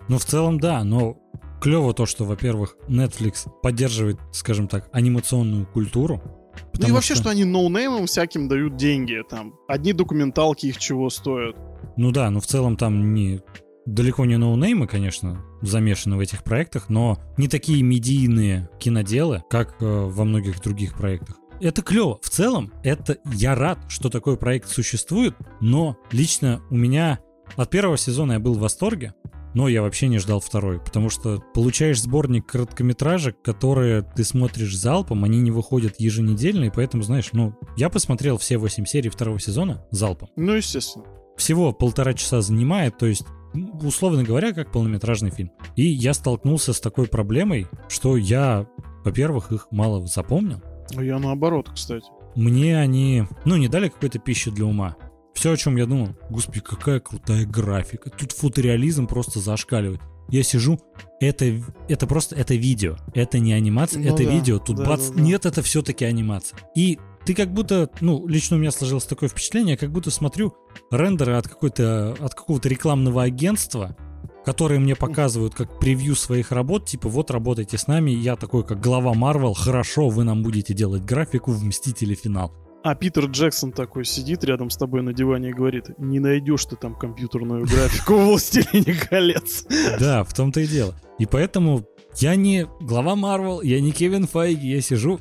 [0.09, 1.17] Ну, в целом, да, но
[1.61, 6.21] клево то, что, во-первых, Netflix поддерживает, скажем так, анимационную культуру.
[6.25, 7.31] ну и потому вообще, что...
[7.31, 9.23] они ноунеймам всяким дают деньги.
[9.31, 11.57] Там одни документалки их чего стоят.
[11.97, 13.41] Ну да, но в целом там не
[13.87, 19.85] далеко не ноунеймы, конечно, замешаны в этих проектах, но не такие медийные киноделы, как э,
[19.85, 21.37] во многих других проектах.
[21.61, 22.19] Это клево.
[22.23, 27.21] В целом, это я рад, что такой проект существует, но лично у меня
[27.57, 29.15] от первого сезона я был в восторге,
[29.55, 35.25] но я вообще не ждал второй, потому что получаешь сборник короткометражек, которые ты смотришь залпом,
[35.25, 39.85] они не выходят еженедельно, и поэтому, знаешь, ну, я посмотрел все 8 серий второго сезона
[39.91, 41.05] залпом Ну, естественно.
[41.37, 45.51] всего полтора часа занимает, то есть, условно говоря, как полнометражный фильм.
[45.77, 48.67] И я столкнулся с такой проблемой, что я,
[49.05, 50.63] во-первых, их мало запомнил.
[50.97, 52.07] А я наоборот, кстати.
[52.35, 54.97] Мне они, ну, не дали какой-то пищи для ума.
[55.35, 58.11] Все, о чем я думал, господи, какая крутая графика.
[58.11, 60.01] Тут фотореализм просто зашкаливает.
[60.29, 60.81] Я сижу,
[61.21, 62.97] это, это просто, это видео.
[63.15, 64.59] Это не анимация, Ну это да, видео.
[64.59, 65.21] Тут да, бац, да, да.
[65.21, 66.59] нет, это все-таки анимация.
[66.75, 70.55] И ты как будто, ну, лично у меня сложилось такое впечатление, как будто смотрю
[70.91, 73.97] рендеры от какой-то, от какого-то рекламного агентства,
[74.45, 78.81] которые мне показывают как превью своих работ, типа вот работайте с нами, я такой как
[78.81, 82.53] глава Марвел, хорошо, вы нам будете делать графику в Мстители финал.
[82.85, 86.75] А Питер Джексон такой сидит рядом с тобой на диване и говорит, не найдешь ты
[86.75, 89.65] там компьютерную графику в «Властелине колец».
[90.01, 90.93] Да, в том-то и дело.
[91.21, 91.87] И поэтому
[92.19, 95.21] я не глава Марвел, я не Кевин Файги, я сижу...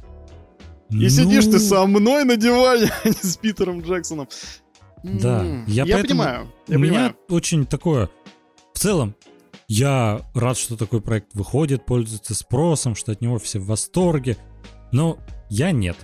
[0.91, 4.27] И сидишь ты со мной на диване, а не с Питером Джексоном.
[5.04, 7.15] Да, я я поэтому- понимаю, я У меня понимаю.
[7.30, 8.10] очень такое...
[8.73, 9.15] В целом,
[9.67, 14.38] я рад, что такой проект выходит, пользуется спросом, что от него все в восторге.
[14.91, 15.17] Но
[15.49, 15.95] я нет.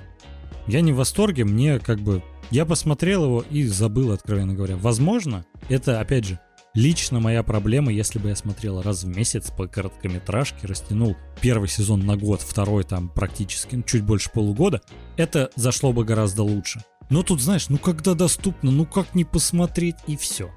[0.67, 2.23] Я не в восторге, мне как бы...
[2.51, 4.77] Я посмотрел его и забыл, откровенно говоря.
[4.77, 6.39] Возможно, это, опять же,
[6.77, 12.05] лично моя проблема, если бы я смотрел раз в месяц по короткометражке, растянул первый сезон
[12.05, 14.83] на год, второй там практически, ну, чуть больше полугода,
[15.17, 16.83] это зашло бы гораздо лучше.
[17.09, 20.51] Но тут, знаешь, ну когда доступно, ну как не посмотреть и все.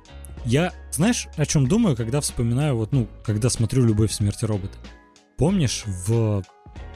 [0.45, 4.77] Я, знаешь, о чем думаю, когда вспоминаю, вот, ну, когда смотрю «Любовь, смерть и роботы».
[5.39, 6.43] Помнишь, в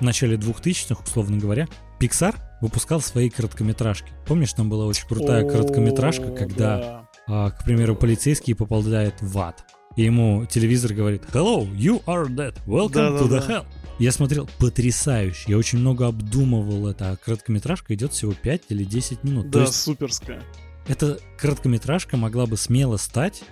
[0.01, 1.67] начале 2000-х, условно говоря,
[1.99, 4.13] Pixar выпускал свои короткометражки.
[4.27, 7.04] Помнишь, там была очень крутая короткометражка, когда, да.
[7.27, 9.65] К примеру, полицейский попадает в ад.
[9.97, 12.55] И ему телевизор говорит «Hello, you are dead.
[12.67, 13.53] Welcome to the Да-да-да.
[13.53, 13.65] hell».
[14.01, 15.45] Я смотрел потрясающе.
[15.53, 17.13] Я очень много обдумывал это.
[17.13, 19.51] А короткометражка идет всего 5 или 10 минут.
[19.51, 20.43] Да, есть суперская.
[20.89, 23.45] эта короткометражка могла бы смело стать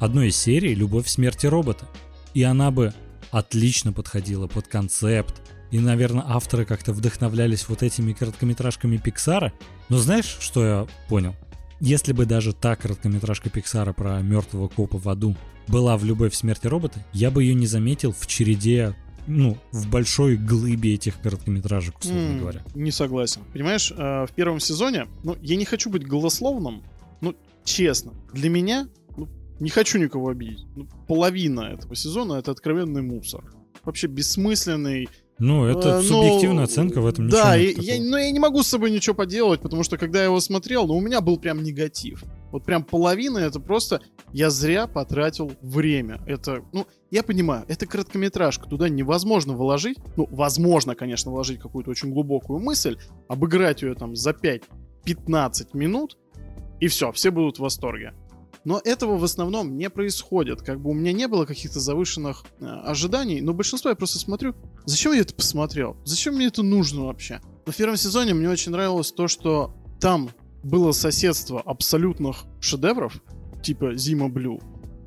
[0.00, 1.86] одной из серий «Любовь, смерти робота».
[2.32, 2.94] И она бы
[3.30, 5.42] отлично подходила под концепт.
[5.70, 9.52] И, наверное, авторы как-то вдохновлялись вот этими короткометражками Пиксара.
[9.90, 11.34] Но знаешь, что я понял?
[11.84, 15.34] Если бы даже та короткометражка Пиксара про мертвого копа в аду
[15.66, 18.94] была в «Любовь, смерти робота», я бы ее не заметил в череде,
[19.26, 22.62] ну, в большой глыбе этих короткометражек, условно М, говоря.
[22.76, 23.40] Не согласен.
[23.52, 26.84] Понимаешь, э, в первом сезоне, ну, я не хочу быть голословным,
[27.20, 27.34] ну,
[27.64, 28.86] честно, для меня,
[29.16, 29.28] ну,
[29.58, 33.42] не хочу никого обидеть, ну, половина этого сезона это откровенный мусор.
[33.82, 35.08] Вообще бессмысленный.
[35.42, 38.38] Ну, это Э, ну, субъективная оценка, в этом Да, ничего нет я, но я не
[38.38, 41.36] могу с собой ничего поделать, потому что когда я его смотрел, ну, у меня был
[41.36, 42.22] прям негатив.
[42.52, 44.00] Вот прям половина это просто
[44.32, 46.20] я зря потратил время.
[46.28, 52.12] Это, ну, я понимаю, это короткометражка, туда невозможно вложить, ну, возможно, конечно, вложить какую-то очень
[52.12, 52.96] глубокую мысль,
[53.28, 56.18] обыграть ее там за 5-15 минут,
[56.78, 58.14] и все, все будут в восторге.
[58.64, 60.62] Но этого в основном не происходит.
[60.62, 64.54] Как бы у меня не было каких-то завышенных э, ожиданий, но большинство я просто смотрю,
[64.84, 65.96] Зачем я это посмотрел?
[66.04, 67.40] Зачем мне это нужно вообще?
[67.66, 70.30] В первом сезоне мне очень нравилось то, что там
[70.62, 73.22] было соседство абсолютных шедевров,
[73.62, 74.60] типа Зима Блю,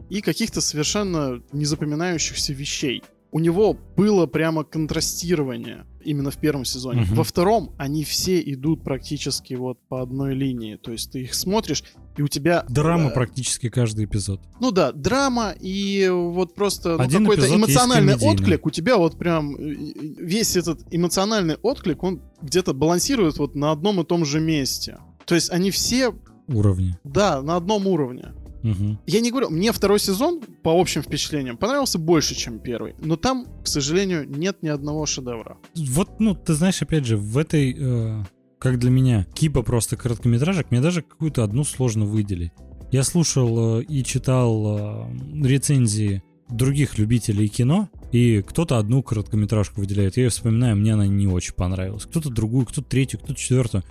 [0.09, 3.03] и каких-то совершенно незапоминающихся вещей.
[3.32, 7.01] У него было прямо контрастирование именно в первом сезоне.
[7.01, 7.15] Мгм.
[7.15, 10.78] Во втором они все идут практически вот по одной линии.
[10.78, 11.84] То есть ты их смотришь,
[12.18, 12.66] и у тебя...
[12.70, 14.41] Драма э, практически каждый эпизод.
[14.59, 18.66] Ну да, драма и вот просто ну, какой-то эмоциональный отклик.
[18.66, 19.76] У тебя вот прям э,
[20.20, 24.97] весь этот эмоциональный отклик, он где-то балансирует вот на одном и том же месте.
[25.26, 26.13] То есть они все,
[26.47, 26.97] Уровни.
[27.03, 28.34] да, на одном уровне.
[28.66, 28.99] Мгм.
[29.05, 32.95] Я не говорю, мне второй сезон, по общим впечатлениям, понравился больше, чем первый.
[32.97, 35.57] Но там, к сожалению, нет ни одного шедевра.
[35.76, 38.24] Вот, ну, ты знаешь, опять же, в этой, э,
[38.66, 42.51] как для меня, кипа просто короткометражек, мне даже какую-то одну сложно выделить.
[42.91, 50.18] Я слушал э, и читал э, рецензии других любителей кино, и кто-то одну короткометражку выделяет.
[50.18, 52.05] Я ее вспоминаю, мне она не очень понравилась.
[52.05, 53.84] Кто-то другую, кто-то третью, кто-то четвертую.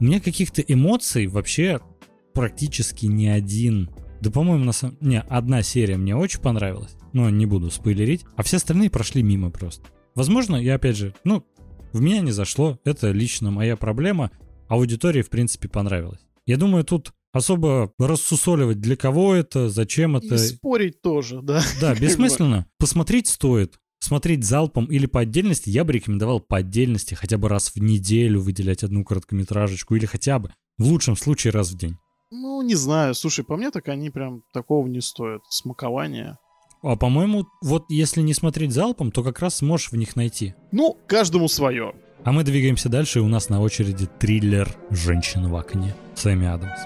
[0.00, 1.80] У меня каких-то эмоций вообще
[2.32, 3.90] практически ни один.
[4.22, 4.96] Да, по-моему, на самом...
[5.02, 6.96] Не, одна серия мне очень понравилась.
[7.12, 8.24] Но не буду спойлерить.
[8.34, 9.84] А все остальные прошли мимо просто.
[10.14, 11.44] Возможно, я опять же, ну,
[11.96, 12.78] в меня не зашло.
[12.84, 14.30] Это лично моя проблема.
[14.68, 16.20] Аудитории, в принципе, понравилось.
[16.46, 20.34] Я думаю, тут особо рассусоливать, для кого это, зачем это.
[20.34, 21.62] И спорить тоже, да.
[21.80, 22.66] Да, бессмысленно.
[22.78, 23.78] Посмотреть стоит.
[23.98, 28.40] Смотреть залпом или по отдельности, я бы рекомендовал по отдельности хотя бы раз в неделю
[28.40, 31.96] выделять одну короткометражечку или хотя бы, в лучшем случае, раз в день.
[32.30, 33.14] Ну, не знаю.
[33.14, 35.42] Слушай, по мне так они прям такого не стоят.
[35.48, 36.38] Смакования.
[36.88, 40.54] А по-моему, вот если не смотреть залпом, то как раз сможешь в них найти.
[40.70, 41.94] Ну, каждому свое.
[42.22, 46.78] А мы двигаемся дальше, и у нас на очереди триллер «Женщина в окне» Сэмми Адамс.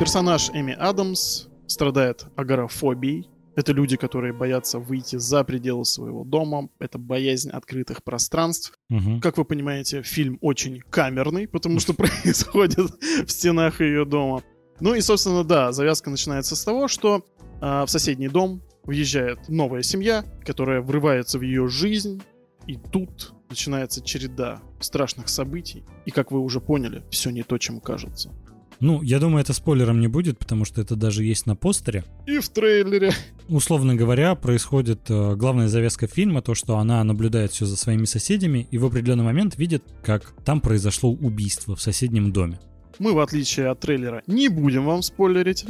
[0.00, 3.28] Персонаж Эми Адамс страдает агорафобией.
[3.54, 6.70] Это люди, которые боятся выйти за пределы своего дома.
[6.78, 8.78] Это боязнь открытых пространств.
[8.88, 9.20] Мгм.
[9.20, 12.90] Как вы понимаете, фильм очень камерный, потому что происходит
[13.26, 14.42] в стенах ее дома.
[14.82, 17.24] Ну и, собственно, да, завязка начинается с того, что
[17.60, 22.20] а, в соседний дом въезжает новая семья, которая врывается в ее жизнь,
[22.66, 25.84] и тут начинается череда страшных событий.
[26.04, 28.32] И, как вы уже поняли, все не то, чем кажется.
[28.80, 32.02] Ну, я думаю, это спойлером не будет, потому что это даже есть на постере.
[32.26, 33.12] И в трейлере.
[33.48, 38.66] Условно говоря, происходит э, главная завязка фильма, то, что она наблюдает все за своими соседями
[38.72, 42.58] и в определенный момент видит, как там произошло убийство в соседнем доме.
[42.98, 45.64] Мы, в отличие от трейлера, не будем вам спойлерить.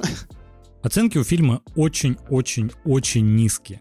[0.83, 3.81] Оценки у фильма очень-очень-очень низкие.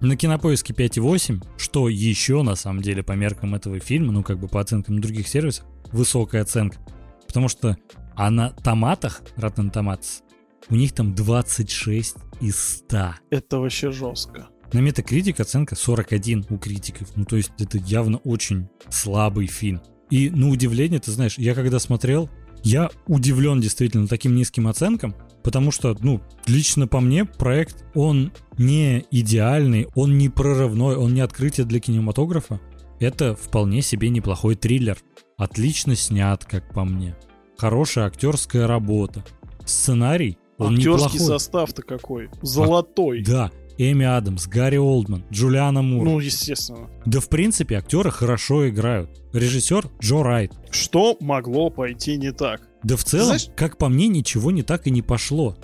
[0.00, 4.48] На кинопоиске 5,8, что еще на самом деле по меркам этого фильма, ну как бы
[4.48, 6.78] по оценкам других сервисов, высокая оценка.
[7.26, 7.76] Потому что
[8.14, 10.22] а на томатах, Rotten Tomatoes,
[10.70, 13.14] у них там 26 из 100.
[13.30, 14.48] Это вообще жестко.
[14.72, 17.08] На Metacritic оценка 41 у критиков.
[17.16, 19.80] Ну, то есть это явно очень слабый фильм.
[20.10, 22.28] И на удивление, ты знаешь, я когда смотрел,
[22.62, 29.04] я удивлен действительно таким низким оценкам, потому что, ну, лично по мне проект, он не
[29.10, 32.60] идеальный, он не прорывной, он не открытие для кинематографа.
[33.00, 34.98] Это вполне себе неплохой триллер.
[35.36, 37.16] Отлично снят, как по мне.
[37.56, 39.24] Хорошая актерская работа.
[39.64, 41.18] Сценарий, он Актерский неплохой.
[41.20, 42.28] состав-то какой.
[42.42, 43.22] Золотой.
[43.22, 46.04] Да, Эми Адамс, Гарри Олдман, Джулиана Мур.
[46.04, 46.90] Ну, естественно.
[47.06, 49.10] Да в принципе актеры хорошо играют.
[49.32, 50.52] Режиссер Джо Райт.
[50.70, 52.62] Что могло пойти не так?
[52.82, 55.56] Да в целом, Знаешь- как по мне, ничего не так и не пошло.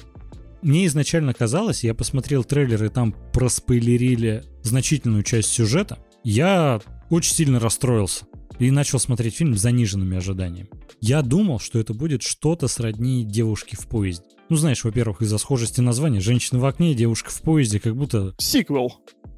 [0.62, 5.98] Мне изначально казалось, я посмотрел трейлер и там проспойлерили значительную часть сюжета.
[6.22, 8.24] Я очень сильно расстроился
[8.58, 10.70] и начал смотреть фильм с заниженными ожиданиями.
[11.00, 14.24] Я думал, что это будет что-то сродни девушки в поезде.
[14.50, 18.92] Ну, знаешь, во-первых, из-за схожести названия «Женщина в окне», «Девушка в поезде», как будто Сиквел.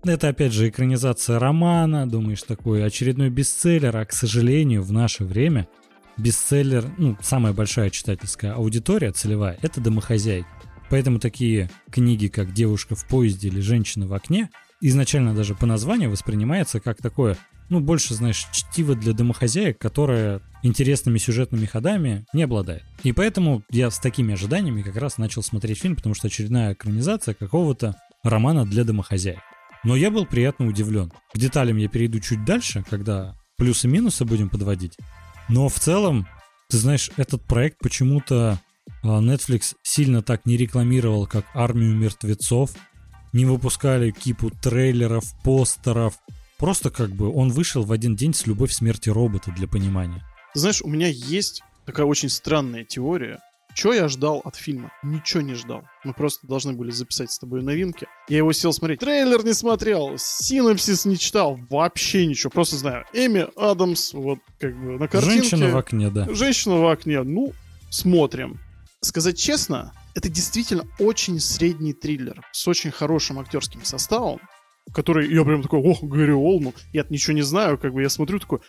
[0.05, 5.69] это, опять же, экранизация романа, думаешь, такой очередной бестселлер, а, к сожалению, в наше время
[6.17, 10.49] бестселлер, ну, самая большая читательская аудитория целевая, это домохозяйки.
[10.91, 14.51] Поэтому такие книги, как «Девушка в поезде» или «Женщина в окне»,
[14.81, 17.37] изначально даже по названию воспринимается как такое,
[17.69, 22.83] ну, больше, знаешь, чтиво для домохозяек, которое интересными сюжетными ходами не обладает.
[23.03, 27.35] И поэтому я с такими ожиданиями как раз начал смотреть фильм, потому что очередная экранизация
[27.35, 29.41] какого-то романа для домохозяек.
[29.85, 31.13] Но я был приятно удивлен.
[31.33, 34.97] К деталям я перейду чуть дальше, когда плюсы-минусы будем подводить.
[35.49, 36.27] Но в целом,
[36.69, 38.61] ты знаешь, этот проект почему-то
[39.03, 42.71] а, Netflix сильно так не рекламировал, как «Армию мертвецов»,
[43.33, 46.15] не выпускали кипу трейлеров, постеров.
[46.59, 50.23] Просто как бы он вышел в один день с «Любовь смерти робота» для понимания.
[50.55, 53.41] Знаешь, у меня есть такая очень странная теория,
[53.77, 54.91] Что я ждал от фильма?
[55.03, 55.83] Ничего не ждал.
[56.03, 58.07] Мы просто должны были записать с тобой новинки.
[58.27, 59.01] Я его сел смотреть.
[59.01, 62.49] Трейлер не смотрел, синопсис не читал, вообще ничего.
[62.49, 65.43] Просто знаю, Эми Адамс, вот как бы на картинке.
[65.43, 66.27] Женщина в окне, да.
[66.35, 67.23] Женщина в окне.
[67.23, 67.53] Ну,
[67.91, 68.59] смотрим.
[69.03, 74.41] Сказать честно, это действительно очень средний триллер с очень хорошим актерским составом,
[74.93, 78.39] который, я прям такой, ох, Гэри Олман, я ничего не знаю, как бы я смотрю
[78.39, 78.61] такой,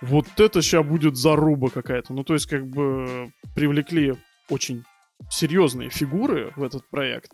[0.00, 2.12] вот это сейчас будет заруба какая-то.
[2.12, 4.14] Ну, то есть, как бы привлекли
[4.50, 4.84] очень
[5.30, 7.32] серьезные фигуры в этот проект.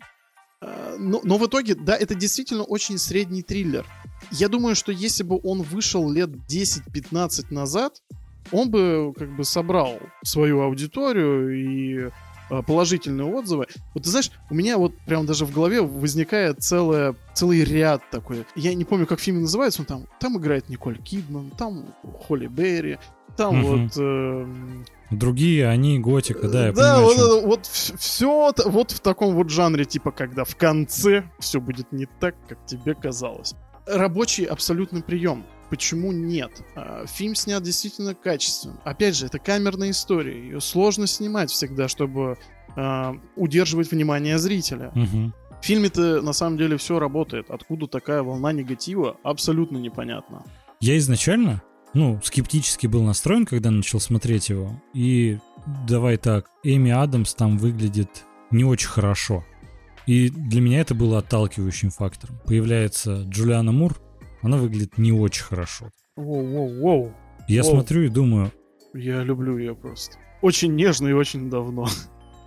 [0.61, 3.85] А, но, но в итоге, да, это действительно очень средний триллер.
[4.31, 8.01] Я думаю, что если бы он вышел лет 10-15 назад,
[8.51, 12.11] он бы как бы собрал свою аудиторию и
[12.49, 13.67] положительные отзывы.
[13.93, 18.45] Вот ты знаешь, у меня вот прям даже в голове возникает целое, целый ряд такой.
[18.55, 21.85] Я не помню, как фильм называется, он там, там играет Николь Кидман, там
[22.27, 22.97] Холли Берри,
[23.35, 23.77] там угу.
[23.77, 23.91] вот...
[23.97, 24.47] Э,
[25.11, 27.03] Другие, они готика, да, я да, понимаю.
[27.03, 31.91] вот, это, вот все вот в таком вот жанре, типа, когда в конце все будет
[31.91, 33.53] не так, как тебе казалось.
[33.85, 35.45] Рабочий абсолютный прием.
[35.73, 36.51] Почему нет?
[36.75, 38.79] А, фильм снят действительно качественно.
[38.83, 40.39] Опять же, это камерная история.
[40.39, 42.37] Ее сложно снимать всегда, чтобы
[42.75, 44.89] э, удерживать внимание зрителя.
[44.89, 45.33] Угу.
[45.59, 47.49] В фильме-то на самом деле все работает.
[47.49, 50.45] Откуда такая волна негатива, абсолютно непонятно.
[50.79, 51.63] Я изначально
[51.95, 54.79] ну, скептически был настроен, когда начал смотреть его.
[54.93, 55.39] И
[55.87, 59.43] давай так, Эми Адамс там выглядит не очень хорошо.
[60.05, 62.39] И для меня это было отталкивающим фактором.
[62.45, 63.99] Появляется Джулиана Мур,
[64.43, 65.89] она выглядит не очень хорошо.
[66.15, 67.11] Воу-воу-воу.
[67.47, 67.71] Я Воу.
[67.71, 68.51] смотрю и думаю...
[68.93, 70.17] Я люблю ее просто.
[70.41, 71.87] Очень нежно и очень давно.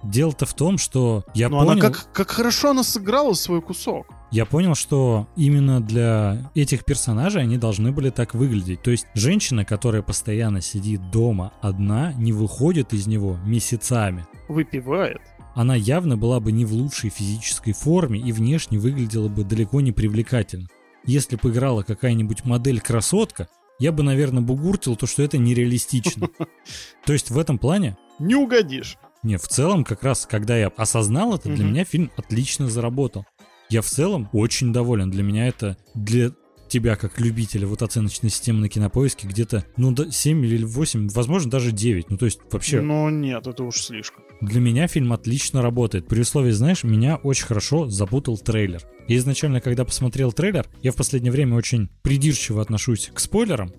[0.05, 1.71] Дело-то в том, что я Но понял...
[1.73, 4.07] она как, как хорошо она сыграла свой кусок.
[4.31, 8.83] Я понял, что именно для этих персонажей они должны были так выглядеть.
[8.83, 14.27] То есть женщина, которая постоянно сидит дома одна, не выходит из него месяцами.
[14.49, 15.21] Выпивает.
[15.55, 19.91] Она явно была бы не в лучшей физической форме и внешне выглядела бы далеко не
[19.91, 20.69] привлекательно.
[21.07, 23.49] Если бы играла какая-нибудь модель-красотка,
[23.79, 26.29] я бы, наверное, бугуртил то, что это нереалистично.
[27.05, 27.97] То есть в этом плане...
[28.19, 28.97] Не угодишь.
[29.23, 33.27] Не, в целом, как раз, когда я осознал это, для меня фильм отлично заработал.
[33.69, 35.11] Я в целом очень доволен.
[35.11, 36.31] Для меня это для
[36.69, 41.73] тебя как любителя вот оценочной системы на кинопоиске где-то, ну, 7 или 8, возможно, даже
[41.73, 42.11] 9.
[42.11, 42.81] Ну, то есть вообще...
[42.81, 44.25] Ну, нет, это уж слишком.
[44.41, 46.09] Для меня фильм отлично работает.
[46.09, 48.83] При условии, знаешь, меня очень хорошо запутал трейлер.
[49.09, 53.73] Я изначально, когда посмотрел трейлер, я в последнее время очень придирчиво отношусь к спойлерам,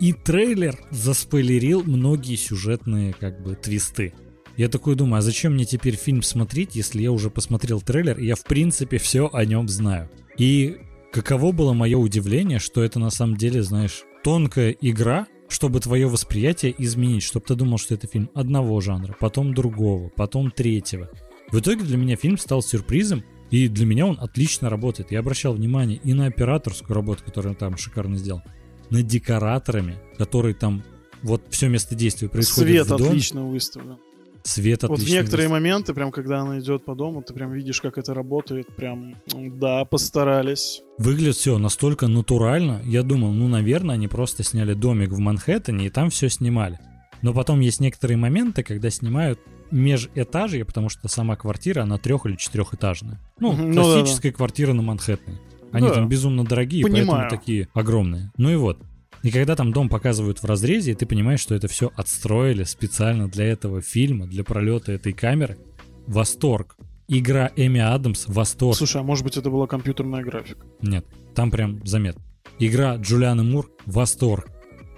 [0.00, 4.14] и трейлер заспойлерил многие сюжетные, как бы, твисты.
[4.56, 8.26] Я такой думаю, а зачем мне теперь фильм смотреть, если я уже посмотрел трейлер, и
[8.26, 10.10] я в принципе все о нем знаю.
[10.36, 10.78] И
[11.12, 16.74] каково было мое удивление, что это на самом деле, знаешь, тонкая игра, чтобы твое восприятие
[16.78, 21.10] изменить, чтобы ты думал, что это фильм одного жанра, потом другого, потом третьего.
[21.50, 25.10] В итоге для меня фильм стал сюрпризом, и для меня он отлично работает.
[25.10, 28.42] Я обращал внимание и на операторскую работу, которую он там шикарно сделал,
[28.90, 30.82] на декораторами, которые там
[31.22, 33.10] вот все место действия происходит Свет в доме.
[33.10, 33.96] отлично выставлен.
[34.44, 35.62] Свет Вот в отлично некоторые выставлен.
[35.70, 38.66] моменты, прям когда она идет по дому, ты прям видишь, как это работает.
[38.76, 40.82] Прям, да, постарались.
[40.98, 42.80] Выглядит все настолько натурально.
[42.84, 46.78] Я думал, ну, наверное, они просто сняли домик в Манхэттене и там все снимали.
[47.22, 52.36] Но потом есть некоторые моменты, когда снимают межэтажье, потому что сама квартира, она трех- или
[52.36, 53.18] четырехэтажная.
[53.38, 55.38] Ну, ну да, классическая квартира на Манхэттене.
[55.72, 55.94] Они Да.
[55.94, 57.06] там безумно дорогие, Понимаю.
[57.08, 58.30] поэтому такие огромные.
[58.38, 58.78] Ну и вот.
[59.22, 63.28] И когда там дом показывают в разрезе, и ты понимаешь, что это все отстроили специально
[63.28, 65.58] для этого фильма, для пролета этой камеры,
[66.06, 66.76] восторг.
[67.08, 68.76] Игра Эми Адамс, восторг.
[68.76, 70.66] Слушай, а может быть это была компьютерная графика?
[70.82, 72.22] Нет, там прям заметно.
[72.58, 74.50] Игра Джулианы Мур— восторг.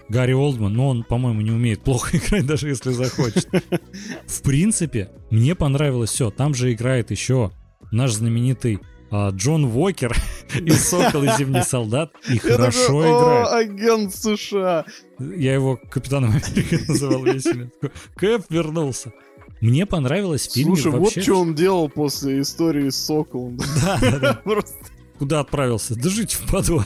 [0.08, 3.48] Гарри Олдман, но он, по-моему, не умеет плохо играть, даже если захочет.
[4.26, 6.30] В принципе, мне понравилось все.
[6.30, 7.52] Там же играет еще
[7.92, 8.80] наш знаменитый
[9.10, 10.16] а, Джон Уокер
[10.54, 13.48] из «Сокол и Зимний солдат» и хорошо играет.
[13.70, 14.84] Агент США.
[15.18, 17.24] Я его Капитаном Америки называл.
[17.24, 17.70] Такой,
[18.16, 19.12] Кэп вернулся.
[19.60, 23.58] Мне понравилось в фильме Слушай, вот что он делал после истории с Соколом.
[23.82, 24.34] Да, да, да.
[24.44, 24.74] Просто
[25.18, 25.94] Куда отправился?
[25.96, 26.84] Да жить в подвал.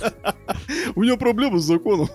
[0.96, 2.08] у него проблемы с законом.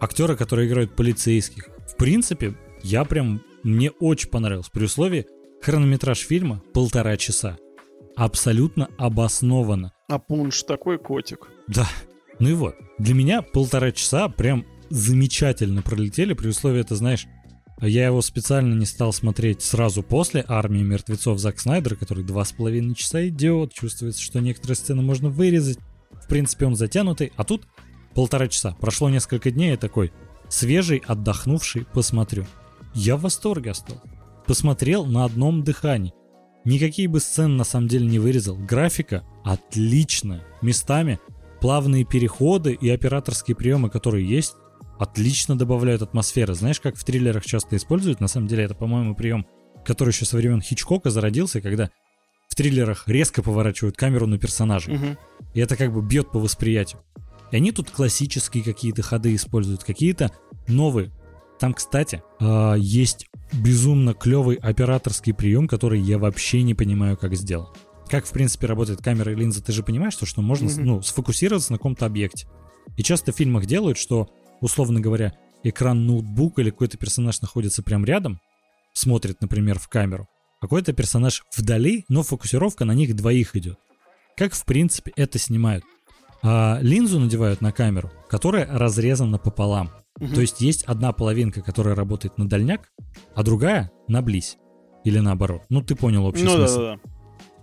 [0.00, 1.68] актеры, которые играют полицейских.
[1.92, 3.42] В принципе, я прям...
[3.64, 4.68] Мне очень понравилось.
[4.72, 5.26] При условии,
[5.60, 7.58] хронометраж фильма полтора часа.
[8.20, 9.92] Абсолютно обоснованно.
[10.06, 11.48] А Пунш такой котик.
[11.68, 11.88] Да.
[12.38, 12.74] Ну и вот.
[12.98, 16.34] Для меня полтора часа прям замечательно пролетели.
[16.34, 17.26] При условии, это знаешь,
[17.80, 22.52] я его специально не стал смотреть сразу после «Армии мертвецов» Зак Снайдера, который два с
[22.52, 23.72] половиной часа идет.
[23.72, 25.78] Чувствуется, что некоторые сцены можно вырезать.
[26.10, 27.32] В принципе, он затянутый.
[27.36, 27.66] А тут
[28.14, 28.76] полтора часа.
[28.82, 30.12] Прошло несколько дней, я такой
[30.50, 32.44] свежий, отдохнувший, посмотрю.
[32.92, 34.02] Я в восторге остался.
[34.46, 36.12] посмотрел на одном дыхании.
[36.64, 38.56] Никакие бы сцены на самом деле не вырезал.
[38.56, 40.42] Графика отличная.
[40.62, 41.18] Местами
[41.60, 44.54] плавные переходы и операторские приемы, которые есть,
[44.98, 46.54] отлично добавляют атмосферы.
[46.54, 48.20] Знаешь, как в триллерах часто используют?
[48.20, 49.46] На самом деле это, по-моему, прием,
[49.84, 51.90] который еще со времен Хичкока зародился, когда
[52.48, 54.94] в триллерах резко поворачивают камеру на персонажей.
[54.94, 55.18] Мгм.
[55.54, 57.00] И это как бы бьет по восприятию.
[57.50, 60.32] И они тут классические какие-то ходы используют, какие-то
[60.68, 61.10] новые.
[61.60, 67.76] Там, кстати, а, есть безумно клевый операторский прием, который я вообще не понимаю, как сделал.
[68.08, 70.84] Как, в принципе, работает камера и линза, ты же понимаешь, что, что можно Мгм.
[70.84, 72.48] ну, сфокусироваться на каком-то объекте.
[72.96, 74.28] И часто в фильмах делают, что,
[74.62, 78.40] условно говоря, экран ноутбука или какой-то персонаж находится прямо рядом,
[78.94, 80.26] смотрит, например, в камеру,
[80.60, 83.78] а какой-то персонаж вдали, но фокусировка на них двоих идет.
[84.36, 85.84] Как, в принципе, это снимают?
[86.42, 89.90] А, линзу надевают на камеру, которая разрезана пополам.
[90.20, 90.34] Мгм.
[90.34, 92.88] То есть есть одна половинка, которая работает на дальняк,
[93.34, 94.56] а другая на близь.
[95.04, 95.62] Или наоборот.
[95.70, 96.80] Ну, ты понял общий Ну да, смысл.
[96.80, 97.00] да, да.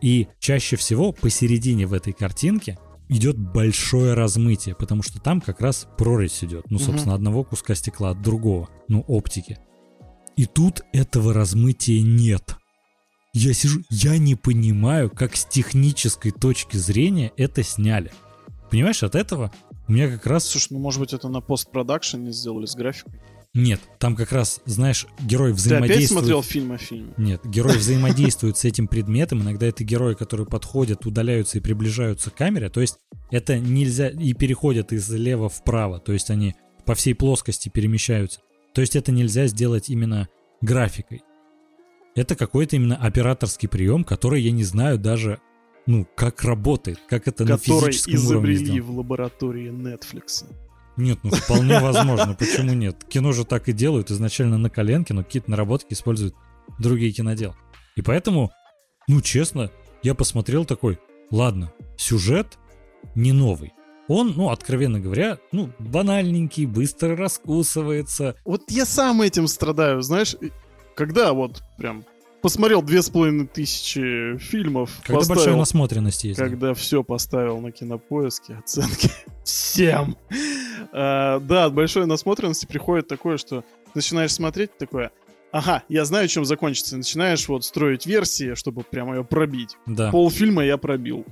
[0.02, 2.78] И чаще всего посередине в этой картинке
[3.10, 6.70] идет большое размытие, потому что там как раз прорезь идет.
[6.72, 8.70] Ну, собственно, одного куска стекла от другого.
[8.88, 9.60] Ну, оптики.
[10.36, 12.58] И тут этого размытия нет.
[13.34, 18.12] Я сижу, я не понимаю, как с технической точки зрения это сняли.
[18.70, 19.52] Понимаешь, от этого
[19.88, 20.46] у меня как раз...
[20.46, 23.14] Слушай, ну может быть это на постпродакшене сделали с графикой.
[23.54, 26.10] Нет, там как раз, знаешь, герой Ты опять взаимодействует...
[26.10, 27.14] смотрел фильм о фильме?
[27.18, 29.42] Нет, герой взаимодействует с этим предметом.
[29.42, 32.70] Иногда это герои, которые подходят, удаляются и приближаются к камере.
[32.70, 32.98] То есть
[33.32, 36.00] это нельзя и переходят из лева вправо.
[36.00, 36.56] То есть они
[36.86, 38.42] по всей плоскости перемещаются.
[38.74, 40.28] То есть это нельзя сделать именно
[40.62, 41.24] графикой.
[42.16, 45.40] Это какой-то именно операторский прием, который я не знаю даже,
[45.88, 48.84] ну, как работает, как это на физическом уровне изобрели сделано.
[48.84, 50.46] в лаборатории Netflix.
[50.98, 52.36] Нет, ну вполне возможно.
[52.36, 53.04] Почему нет?
[53.08, 56.36] Кино же так и делают изначально на коленке, но какие-то наработки используют
[56.78, 57.56] другие кинодел.
[57.96, 58.52] И поэтому,
[59.08, 59.72] ну честно,
[60.04, 61.00] я посмотрел такой,
[61.32, 62.58] ладно, сюжет
[63.16, 63.74] не новый.
[64.10, 68.36] Он, ну, откровенно говоря, ну, банальненький, быстро раскусывается.
[68.46, 70.36] Вот я сам этим страдаю, знаешь,
[70.96, 72.06] когда вот прям
[72.48, 76.40] посмотрел две с половиной тысячи фильмов, Когда поставил, большая насмотренность есть.
[76.40, 79.12] когда все поставил на кинопоиске, оценки
[79.44, 80.16] всем.
[80.94, 85.12] А, да, от большой насмотренности приходит такое, что начинаешь смотреть такое,
[85.52, 86.96] ага, я знаю, чем закончится.
[86.96, 89.76] Начинаешь вот строить версии, чтобы прямо ее пробить.
[89.86, 91.26] Да, Полфильма я пробил.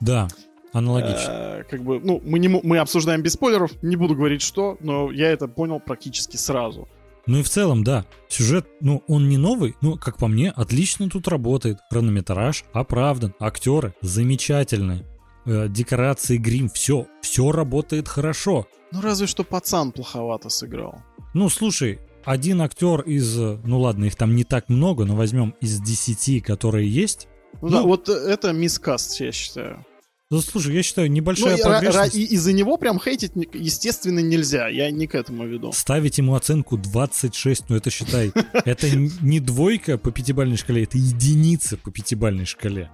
[0.00, 0.26] да,
[0.72, 1.28] аналогично.
[1.28, 5.12] А, как бы, ну, мы, не, мы обсуждаем без спойлеров, не буду говорить что, но
[5.12, 6.88] я это понял практически сразу.
[7.26, 11.08] Ну и в целом, да, сюжет, ну, он не новый, но, как по мне, отлично
[11.08, 11.78] тут работает.
[11.90, 15.04] Хронометраж оправдан, актеры замечательные,
[15.46, 18.66] э, декорации, грим, все, все работает хорошо.
[18.92, 21.00] Ну, разве что пацан плоховато сыграл.
[21.34, 25.54] Ну, слушай, один актер из, э, ну ладно, их там не так много, но возьмем
[25.60, 27.28] из 10, которые есть.
[27.62, 27.86] Ну, да, Ну.
[27.88, 29.84] вот э, это мискаст, я считаю.
[30.32, 32.14] Ну, слушай, я считаю, Ну, небольшая ра- погрешность.
[32.14, 34.68] и из-за него прям хейтить, естественно, нельзя.
[34.68, 35.72] Я не к этому веду.
[35.72, 38.30] Ставить ему оценку 26, ну это считай,
[38.64, 42.90] это не двойка по пятибалльной шкале, это единица по пятибалльной шкале.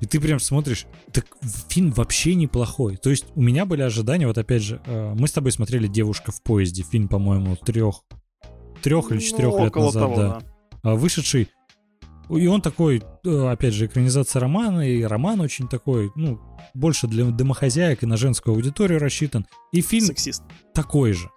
[0.00, 1.26] И ты прям смотришь, так
[1.68, 2.96] фильм вообще неплохой.
[2.96, 6.32] То есть у меня были ожидания, вот опять же, э, мы с тобой смотрели «Девушка
[6.32, 8.02] в поезде», фильм, по-моему, трех,
[8.82, 10.42] трех или Ну, четырех лет около назад, того, да.
[10.82, 11.48] А, вышедший.
[12.36, 16.40] И он такой, э, опять же, экранизация романа, и роман очень такой, ну,
[16.74, 19.46] больше для домохозяек и на женскую аудиторию рассчитан.
[19.72, 20.42] И фильм Сексист.
[20.74, 21.30] такой же.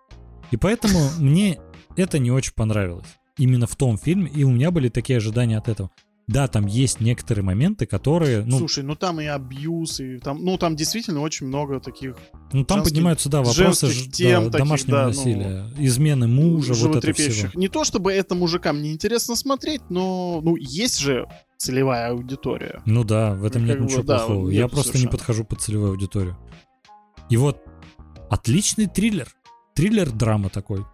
[0.51, 1.59] И поэтому мне
[1.97, 3.07] это не очень понравилось.
[3.37, 5.89] Именно в том фильме, и у меня были такие ожидания от этого.
[6.27, 10.57] Да, там есть некоторые моменты, которые, ну, Слушай, ну там и абьюз, и там, ну
[10.57, 12.15] там действительно очень много таких
[12.53, 16.27] ну там женских- поднимаются, да, вопросы ж- тем да, таких, домашнего да, ну, насилия, измены
[16.27, 17.49] мужа, вот это всего.
[17.55, 22.81] Не то чтобы это мужикам не интересно смотреть, но ну есть же целевая аудитория.
[22.85, 24.45] Ну да, в этом Ну, нет как бы, ничего да, плохого.
[24.49, 26.37] нет Я просто не подхожу под целевую аудиторию.
[27.29, 27.57] И вот
[28.29, 29.27] отличный триллер.
[29.75, 30.85] Триллер-драма такой.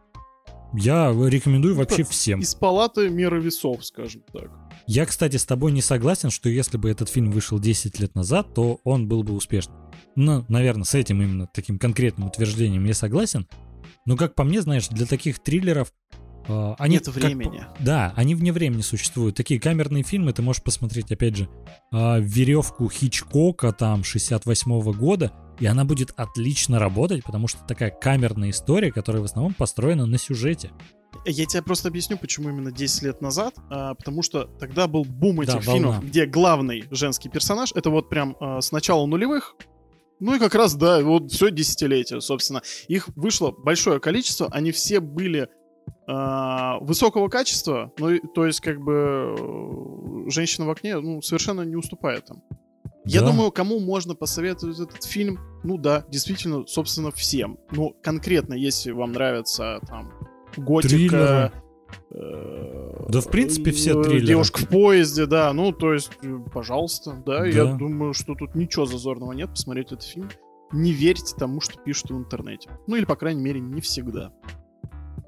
[0.74, 2.40] Я рекомендую Ну, вообще всем.
[2.42, 4.50] Из палаты меры весов, скажем так.
[4.88, 8.54] Я, кстати, с тобой не согласен, что если бы этот фильм вышел 10 лет назад,
[8.54, 9.78] то он был бы успешным.
[10.16, 13.48] Ну, наверное, с этим именно таким конкретным утверждением я согласен.
[14.06, 15.94] Но, как по мне, знаешь, для таких триллеров
[16.48, 17.60] э, они Нет как времени.
[17.60, 19.36] по- Да, они вне времени существуют.
[19.36, 21.48] Такие камерные фильмы ты можешь посмотреть, опять же,
[21.92, 28.50] э, веревку Хичкока там 68 года, и она будет отлично работать, потому что такая камерная
[28.50, 30.72] история, которая в основном построена на сюжете.
[31.26, 33.56] Я тебе просто объясню, почему именно 10 лет назад.
[33.70, 36.08] А, потому что тогда был бум этих Да, фильмов, волна.
[36.08, 39.56] где главный женский персонаж это вот прям а, с начала нулевых.
[40.20, 42.62] Ну и как раз, да, вот все десятилетие, собственно.
[42.88, 45.48] Их вышло большое количество, они все были
[46.08, 51.76] а, высокого качества, ну, то есть, как бы, э, женщина в окне, ну, совершенно не
[51.76, 52.44] уступает там.
[53.06, 57.58] Я думаю, кому можно посоветовать этот фильм, ну да, действительно, собственно, всем.
[57.72, 60.12] Ну, конкретно, если вам нравится там
[60.58, 61.52] готика,
[62.12, 64.28] э, да, в принципе, все э, триллеры.
[64.28, 65.52] Девушка в поезде, да.
[65.54, 66.12] Ну, то есть,
[66.54, 67.40] пожалуйста, да.
[67.40, 67.46] да.
[67.48, 70.30] Я думаю, что тут ничего зазорного нет посмотреть этот фильм.
[70.72, 72.70] Не верьте тому, что пишут в интернете.
[72.86, 74.32] Ну, или, по крайней мере, не всегда.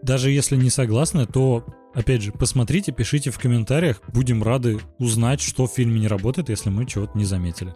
[0.03, 1.65] Даже если не согласны, то,
[1.95, 4.01] опять же, посмотрите, пишите в комментариях.
[4.07, 7.73] Будем рады узнать, что в фильме не работает, если мы чего-то не заметили.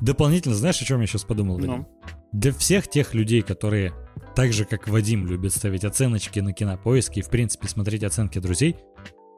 [0.00, 1.58] Дополнительно, знаешь, о чем я сейчас подумал?
[1.58, 1.86] Ну.
[2.32, 3.92] Для всех тех людей, которые
[4.34, 8.76] так же, как Вадим любит ставить оценочки на кинопоиске и, в принципе, смотреть оценки друзей,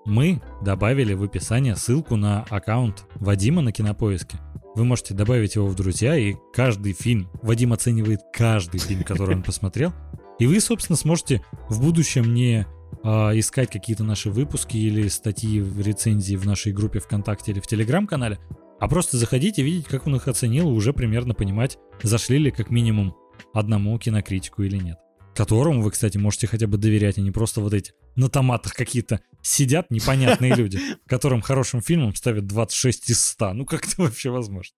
[0.05, 4.39] мы добавили в описание ссылку на аккаунт Вадима на кинопоиске.
[4.75, 9.43] Вы можете добавить его в друзья, и каждый фильм, Вадим оценивает каждый фильм, который он
[9.43, 9.93] посмотрел,
[10.39, 12.67] и вы, собственно, сможете в будущем не
[13.03, 17.67] а, искать какие-то наши выпуски или статьи в рецензии в нашей группе ВКонтакте или в
[17.67, 18.39] Телеграм-канале,
[18.81, 22.51] а просто заходить и видеть, как он их оценил, и уже примерно понимать, зашли ли
[22.51, 23.15] как минимум
[23.53, 24.99] одному кинокритику или нет.
[25.35, 29.21] Которому вы, кстати, можете хотя бы доверять, а не просто вот эти на томатах какие-то
[29.43, 33.53] сидят непонятные люди, которым хорошим фильмом ставят 26 из 100.
[33.55, 34.75] Ну как это вообще возможно?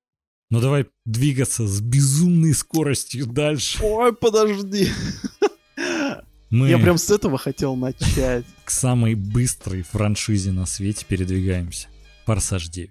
[0.48, 3.82] Ну давай двигаться с безумной скоростью дальше.
[3.82, 4.88] Ой, подожди.
[6.50, 8.44] Мы Я прям с этого хотел начать.
[8.64, 11.88] К самой быстрой франшизе на свете передвигаемся.
[12.24, 12.90] Форсаж 9.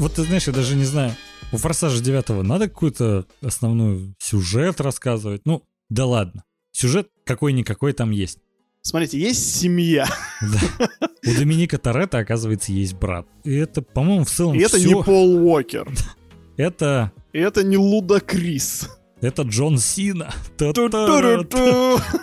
[0.00, 1.14] Вот ты знаешь, я даже не знаю,
[1.52, 5.42] у Форсажа 9 надо какую-то основную сюжет рассказывать?
[5.44, 6.44] Ну, да ладно.
[6.72, 8.38] Сюжет какой-никакой там есть.
[8.80, 10.06] Смотрите, есть семья.
[10.40, 10.88] Да.
[11.26, 13.26] У Доминика Торетто, оказывается, есть брат.
[13.44, 15.86] И это, по-моему, в целом И это не Пол Уокер.
[16.56, 17.12] Это...
[17.34, 18.88] И это не Луда Крис.
[19.20, 20.32] Это Джон Сина.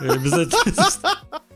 [0.01, 0.89] Обязательно.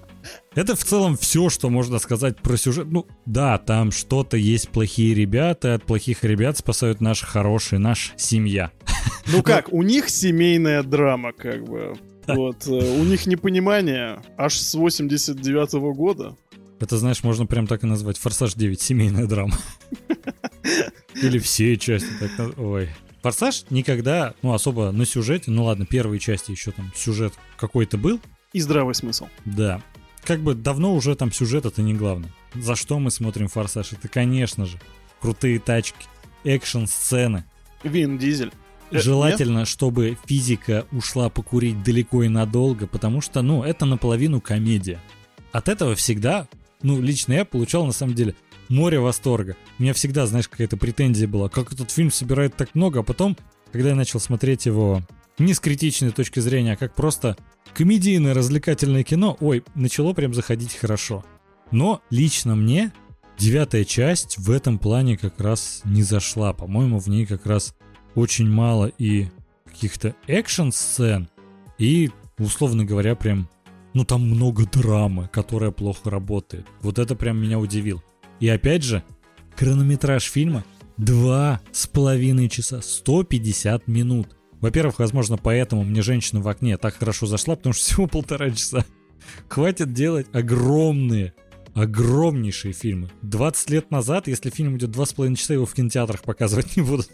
[0.54, 2.88] Это в целом все, что можно сказать про сюжет.
[2.90, 8.72] Ну, да, там что-то есть плохие ребята, от плохих ребят спасают наши хорошие, наша семья.
[9.28, 11.96] Ну как, у них семейная драма, как бы.
[12.28, 16.36] Вот, э, у них непонимание аж с 89 -го года.
[16.82, 18.18] Это, знаешь, можно прям так и назвать.
[18.18, 19.58] Форсаж 9, семейная драма.
[21.16, 22.10] Или все части.
[22.20, 22.90] Так, ой.
[23.22, 28.20] Форсаж никогда, ну, особо на сюжете, ну ладно, первые части еще там сюжет какой-то был.
[28.52, 29.28] И здравый смысл.
[29.46, 29.82] Да.
[30.24, 32.32] Как бы давно уже там сюжет это не главное.
[32.54, 33.94] За что мы смотрим Форсаж?
[33.94, 34.80] Это, конечно же,
[35.20, 36.06] крутые тачки,
[36.44, 37.46] экшн-сцены.
[37.84, 38.52] Вин Дизель.
[38.92, 39.68] Э, Желательно, Нет?
[39.68, 45.00] чтобы физика ушла покурить далеко и надолго, потому что, ну, это наполовину комедия.
[45.52, 46.48] От этого всегда,
[46.82, 48.36] ну, лично я получал, на самом деле,
[48.70, 49.56] море восторга.
[49.80, 53.38] У меня всегда, знаешь, какая-то претензия была, как этот фильм собирает так много, а потом,
[53.72, 55.02] когда я начал смотреть его
[55.40, 57.38] не с критичной точки зрения, а как просто
[57.74, 61.24] комедийное развлекательное кино, ой, начало прям заходить хорошо.
[61.72, 62.92] Но лично мне
[63.38, 66.54] девятая часть в этом плане как раз не зашла.
[66.54, 67.76] По-моему, в ней как раз
[68.16, 69.28] очень мало и
[69.66, 71.30] каких-то экшн-сцен,
[71.78, 73.50] и, условно говоря, прям,
[73.94, 76.68] ну там много драмы, которая плохо работает.
[76.82, 78.04] Вот это прям меня удивил.
[78.40, 79.04] И опять же,
[79.56, 80.64] хронометраж фильма
[80.98, 84.36] два с половиной часа, 150 минут.
[84.62, 88.86] Во-первых, возможно, поэтому мне женщина в окне так хорошо зашла, потому что всего полтора часа.
[89.50, 91.34] Хватит делать огромные,
[91.74, 93.10] огромнейшие фильмы.
[93.24, 96.84] 20 лет назад, если фильм идет два с половиной часа, его в кинотеатрах показывать не
[96.84, 97.10] будут.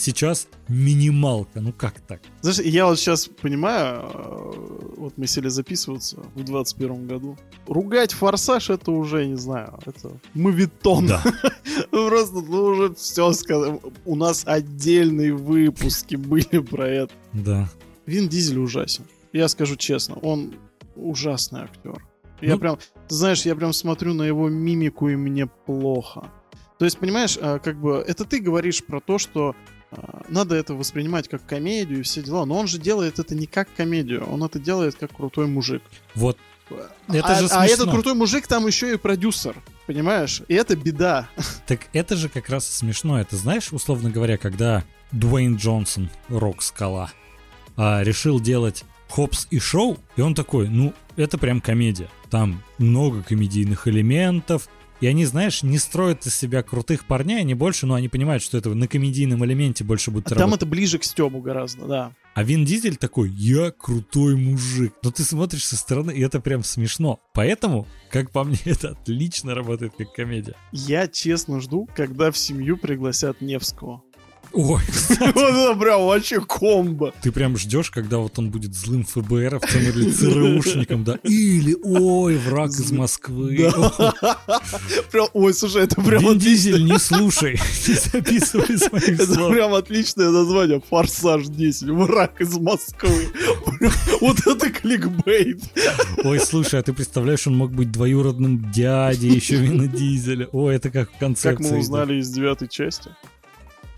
[0.00, 2.22] Сейчас минималка, ну как так?
[2.40, 7.36] Знаешь, я вот сейчас понимаю, э, вот мы сели записываться в 21 году.
[7.66, 11.06] Ругать форсаж это уже, не знаю, это мовитон.
[11.06, 11.22] Да.
[11.92, 13.80] Ну, просто, ну уже все сказано.
[14.04, 17.12] У нас отдельные выпуски были про это.
[17.32, 17.68] Да.
[18.06, 19.04] Вин Дизель ужасен.
[19.32, 20.54] Я скажу честно, он
[20.96, 22.02] ужасный актер.
[22.40, 22.58] Я ну...
[22.58, 22.78] прям,
[23.08, 26.30] ты знаешь, я прям смотрю на его мимику, и мне плохо.
[26.78, 29.54] То есть, понимаешь, э, как бы это ты говоришь про то, что
[30.28, 32.44] надо это воспринимать как комедию и все дела.
[32.44, 35.82] Но он же делает это не как комедию, он это делает как крутой мужик.
[36.14, 36.38] Вот.
[37.08, 37.60] Это а, же смешно.
[37.60, 40.42] а этот крутой мужик там еще и продюсер, понимаешь?
[40.46, 41.28] И это беда.
[41.66, 43.20] Так это же как раз смешно.
[43.20, 47.10] Это знаешь, условно говоря, когда Дуэйн Джонсон, рок-скала,
[47.76, 52.08] а, решил делать Хопс и шоу, и он такой, ну, это прям комедия.
[52.30, 54.68] Там много комедийных элементов,
[55.00, 58.58] и они, знаешь, не строят из себя крутых парней, они больше, ну, они понимают, что
[58.58, 62.12] это на комедийном элементе больше будет а Там это ближе к Стебу гораздо, да.
[62.34, 64.94] А Вин Дизель такой, я крутой мужик.
[65.02, 67.18] Но ты смотришь со стороны, и это прям смешно.
[67.34, 70.54] Поэтому, как по мне, это отлично работает как комедия.
[70.72, 74.02] Я честно жду, когда в семью пригласят Невского.
[74.52, 74.80] Ой,
[75.20, 77.12] Вот это прям вообще комбо.
[77.22, 81.18] ты прям ждешь, когда вот он будет злым ФБРовцем или ЦРУшником, да?
[81.22, 83.70] Или, ой, враг из Москвы.
[85.12, 86.38] Прям, ой, слушай, это прям Вин.
[86.38, 90.82] Дизель, не слушай, не записывай своих Это прям отличное название.
[90.88, 91.88] Форсаж 10.
[91.88, 93.28] Враг из Москвы.
[94.20, 95.62] Вот это кликбейт.
[96.24, 100.48] Ой, слушай, а ты представляешь, он мог быть двоюродным дядей еще Вина Дизеля.
[100.52, 101.62] Ой, это как в концепции.
[101.62, 103.10] Как мы узнали из девятой части,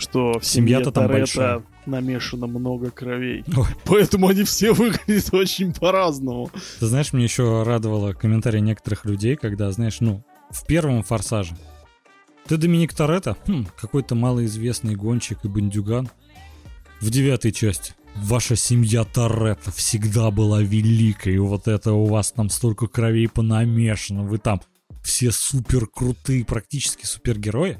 [0.03, 1.63] что в семье там Торетто большая.
[1.87, 3.45] намешано много кровей.
[3.57, 3.67] Ой.
[3.85, 6.51] Поэтому они все выглядят очень по-разному.
[6.81, 11.57] Ты знаешь, мне еще радовало комментарии некоторых людей, когда, знаешь, ну, в первом «Форсаже»
[12.47, 16.11] ты Доминик Торетто, хм, какой-то малоизвестный гонщик и бандюган.
[17.01, 22.51] В девятой части ваша семья Торетто всегда была великой, и вот это у вас там
[22.51, 24.61] столько кровей понамешано, вы там
[25.03, 27.79] все супер крутые, практически супергерои.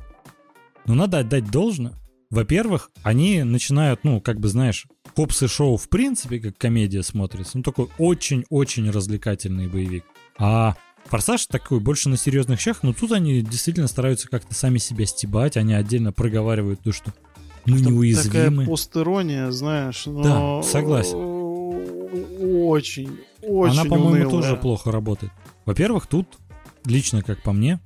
[0.87, 1.95] Но надо отдать должное.
[2.33, 7.59] Во-первых, они начинают, ну, как бы, знаешь, Хопс и шоу в принципе как комедия смотрится,
[7.59, 10.07] ну, такой очень-очень развлекательный боевик.
[10.39, 10.75] А
[11.05, 15.59] Форсаж такой больше на серьезных щах, но тут они действительно стараются как-то сами себя стебать,
[15.59, 17.13] они отдельно проговаривают то, что
[17.67, 18.67] мы Такая неуязвимы.
[18.67, 20.23] постерония, знаешь, но...
[20.23, 21.19] Да, согласен.
[22.65, 25.33] Очень, очень Она, по-моему, тоже плохо работает.
[25.67, 26.27] Во-первых, тут,
[26.87, 27.79] лично как по мне,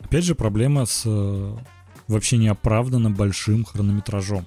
[0.00, 1.56] опять же проблема с э,
[2.12, 4.46] вообще неоправданно большим хронометражом.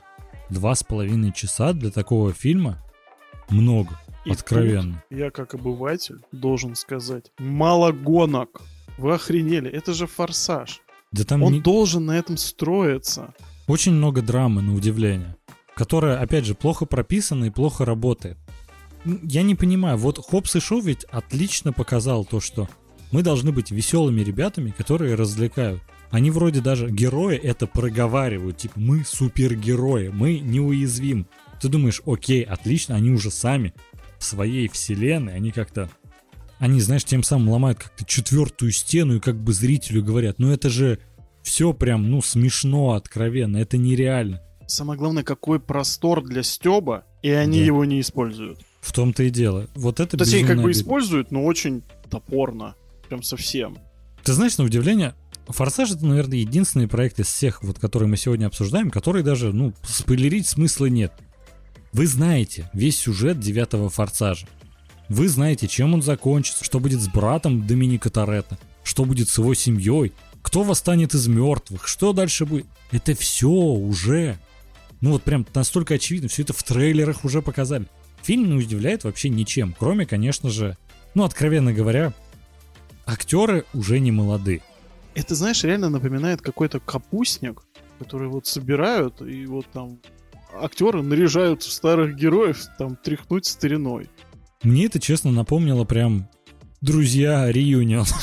[0.50, 2.82] Два с половиной часа для такого фильма
[3.50, 5.04] много, И откровенно.
[5.10, 8.62] я, как обыватель, должен сказать, мало гонок.
[8.98, 10.82] Вы охренели, это же форсаж.
[11.12, 13.34] Да там Он не- должен на этом строиться.
[13.68, 15.36] очень много драмы, на удивление,
[15.76, 18.38] которая, опять же, плохо прописана и плохо работает.
[19.24, 22.68] Я не понимаю, вот Хопс и Шоу ведь отлично показал то, что
[23.12, 25.82] мы должны быть веселыми ребятами, которые развлекают.
[26.12, 31.28] Они вроде даже герои это проговаривают, типа мы супергерои, мы неуязвим.
[31.62, 33.74] Ты думаешь, окей, отлично, они уже сами
[34.18, 35.90] в своей вселенной, они как-то
[36.58, 40.70] они, знаешь, тем самым ломают как-то четвертую стену и как бы зрителю говорят, ну это
[40.70, 41.00] же
[41.44, 44.42] все прям, ну, смешно, откровенно, это нереально.
[44.68, 47.66] Самое главное, какой простор для стеба, и они Да.
[47.66, 48.60] его не используют.
[48.82, 49.68] В том-то и дело.
[49.76, 50.82] Вот это Точнее, как безумно бы обидно.
[50.82, 52.76] используют, но очень топорно.
[53.10, 53.78] Прям совсем.
[54.24, 55.14] Ты знаешь, на удивление,
[55.48, 59.74] Форсаж это, наверное, единственный проект из всех, вот, которые мы сегодня обсуждаем, который даже, ну,
[59.84, 61.14] спойлерить смысла нет.
[61.94, 64.48] Вы знаете весь сюжет девятого Форсажа.
[65.08, 69.54] Вы знаете, чем он закончится, что будет с братом Доминика Торетто, что будет с его
[69.54, 72.66] семьей, кто восстанет из мертвых, что дальше будет.
[72.92, 74.38] Это все уже.
[75.02, 77.88] Ну вот прям настолько очевидно, все это в трейлерах уже показали.
[78.24, 80.78] Фильм не удивляет вообще ничем, кроме, конечно же,
[81.14, 82.14] ну, откровенно говоря,
[83.06, 84.62] актеры уже не молоды.
[85.16, 87.62] Это, знаешь, реально напоминает какой-то капустник,
[88.00, 90.00] который вот собирают, и вот там
[90.54, 94.10] актеры наряжают старых героев, там, тряхнуть стариной.
[94.64, 96.30] Мне это, честно, напомнило прям
[96.82, 98.06] друзья реюнион.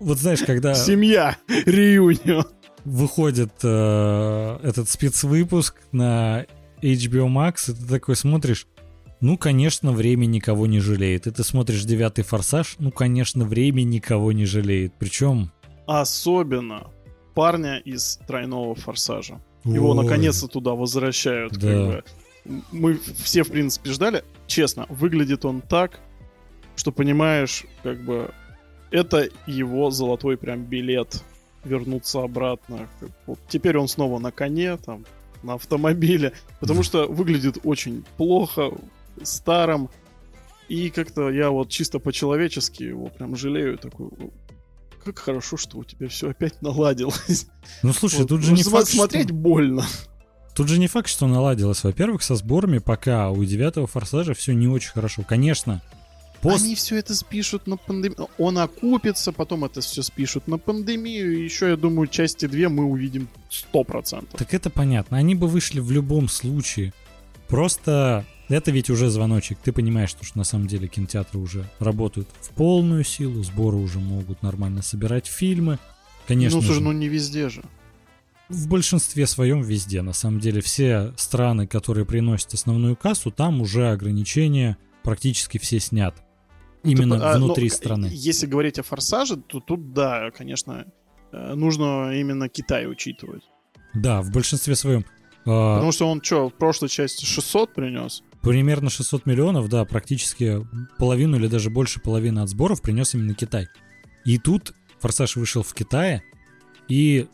[0.00, 2.46] Вот знаешь, когда Семья, реюнион.
[2.86, 6.46] выходит э, этот спецвыпуск на
[6.80, 8.66] HBO Max, и ты такой смотришь,
[9.20, 11.26] ну, конечно, время никого не жалеет.
[11.26, 14.94] И ты смотришь девятый форсаж, ну, конечно, время никого не жалеет.
[14.98, 15.52] Причем...
[15.86, 16.86] Особенно
[17.34, 19.40] парня из тройного форсажа.
[19.64, 21.52] Его ой, наконец-то туда возвращают.
[21.52, 21.86] как Да.
[21.86, 22.04] бы.
[22.72, 24.24] Мы все, в принципе, ждали.
[24.46, 26.00] Честно, выглядит он так,
[26.76, 28.32] что понимаешь, как бы
[28.90, 31.22] это его золотой прям билет
[31.64, 32.88] вернуться обратно.
[32.98, 35.04] Как вот теперь он снова на коне, там,
[35.42, 36.32] на автомобиле.
[36.58, 38.70] Потому что выглядит очень плохо,
[39.22, 39.90] старым.
[40.68, 43.76] И как-то я вот чисто по-человечески его прям жалею.
[43.78, 44.08] Такой,
[45.04, 47.46] как хорошо, что у тебя все опять наладилось.
[47.82, 49.84] Ну, слушай, Вот, тут же не факт, что- смотреть больно.
[50.54, 51.82] Тут же не факт, что наладилось.
[51.84, 55.22] Во-первых, со сборами пока у девятого форсажа все не очень хорошо.
[55.26, 55.80] Конечно,
[56.42, 56.64] пост...
[56.64, 58.28] Они все это спишут на пандемию.
[58.36, 61.38] Он окупится, потом это все спишут на пандемию.
[61.38, 63.28] И еще, я думаю, части две мы увидим
[63.72, 64.36] 100%.
[64.36, 65.16] Так это понятно.
[65.16, 66.92] Они бы вышли в любом случае.
[67.48, 69.58] Просто это ведь уже звоночек.
[69.62, 74.42] Ты понимаешь, что, на самом деле кинотеатры уже работают в полную силу, сборы уже могут
[74.42, 75.78] нормально собирать фильмы.
[76.26, 77.62] Конечно ну, слушай, же, ну не везде же.
[78.48, 80.02] в большинстве своем везде.
[80.02, 86.20] На самом деле все страны, которые приносят основную кассу, там уже ограничения практически все сняты.
[86.82, 88.08] Именно А, ну, внутри к- страны.
[88.10, 90.86] Если говорить о форсаже, то тут, да, конечно,
[91.32, 93.42] э, нужно именно Китай учитывать.
[93.94, 95.04] Да, в большинстве своем.
[95.46, 98.22] а, Потому что он что, в прошлой части 600 принес?
[98.42, 100.66] Примерно 600 миллионов, да, практически
[100.98, 103.68] половину или даже больше половины от сборов принес именно Китай.
[104.24, 106.22] И тут «Форсаж» вышел в Китае,
[106.88, 107.28] и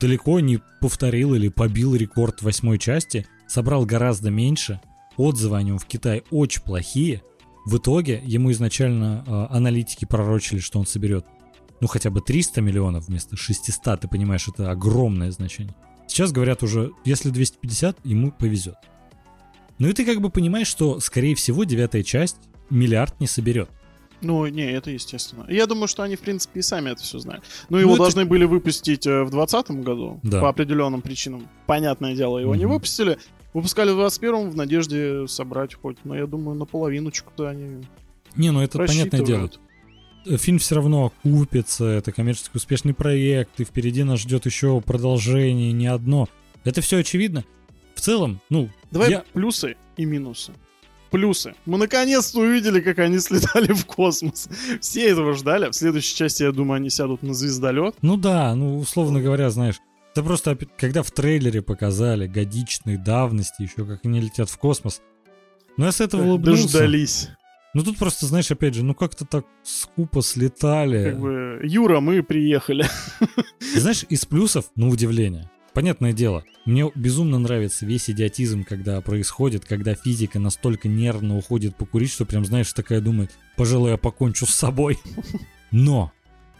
[0.00, 4.80] далеко не повторил или побил рекорд восьмой части, собрал гораздо меньше,
[5.16, 7.22] отзывы о нем в Китае очень плохие.
[7.66, 11.26] В итоге ему изначально э, аналитики пророчили, что он соберет
[11.82, 15.74] ну хотя бы 300 миллионов вместо 600, ты понимаешь, это огромное значение.
[16.06, 18.76] Сейчас говорят уже, если 250, ему повезет.
[19.82, 22.36] Ну и ты как бы понимаешь, что, скорее всего, девятая часть
[22.70, 23.68] миллиард не соберет.
[24.20, 25.44] Ну, не, это естественно.
[25.48, 27.42] Я думаю, что они, в принципе, и сами это все знают.
[27.68, 28.28] Ну, его ну, должны это...
[28.28, 30.40] были выпустить э, в 2020 году да.
[30.40, 31.48] по определенным причинам.
[31.66, 32.58] Понятное дело, его mm-hmm.
[32.58, 33.18] не выпустили.
[33.54, 37.84] Выпускали в 21 в надежде собрать хоть, но я думаю, наполовиночку-то они
[38.36, 39.50] Не, ну это понятное дело.
[40.26, 45.72] Э, фильм все равно окупится, это коммерчески успешный проект, и впереди нас ждет еще продолжение,
[45.72, 46.28] не одно.
[46.62, 47.42] Это все очевидно.
[48.02, 48.68] В целом, ну...
[48.90, 49.24] Давай я...
[49.32, 50.52] плюсы и минусы.
[51.12, 51.54] Плюсы.
[51.66, 54.48] Мы наконец-то увидели, как они слетали в космос.
[54.80, 55.70] Все этого ждали.
[55.70, 57.94] В следующей части, я думаю, они сядут на звездолет.
[58.02, 59.76] Ну да, ну условно говоря, знаешь,
[60.10, 65.00] это просто, когда в трейлере показали годичной давности, еще как они летят в космос,
[65.76, 66.64] ну я с этого улыбнулся.
[66.64, 67.28] Дождались.
[67.72, 71.04] Ну тут просто, знаешь, опять же, ну как-то так скупо слетали.
[71.04, 72.84] Как бы, Юра, мы приехали.
[73.76, 75.48] Знаешь, из плюсов, ну, удивление.
[75.74, 82.10] Понятное дело, мне безумно нравится весь идиотизм, когда происходит, когда физика настолько нервно уходит покурить,
[82.10, 84.98] что прям, знаешь, такая думает, пожалуй, я покончу с собой.
[85.70, 86.12] Но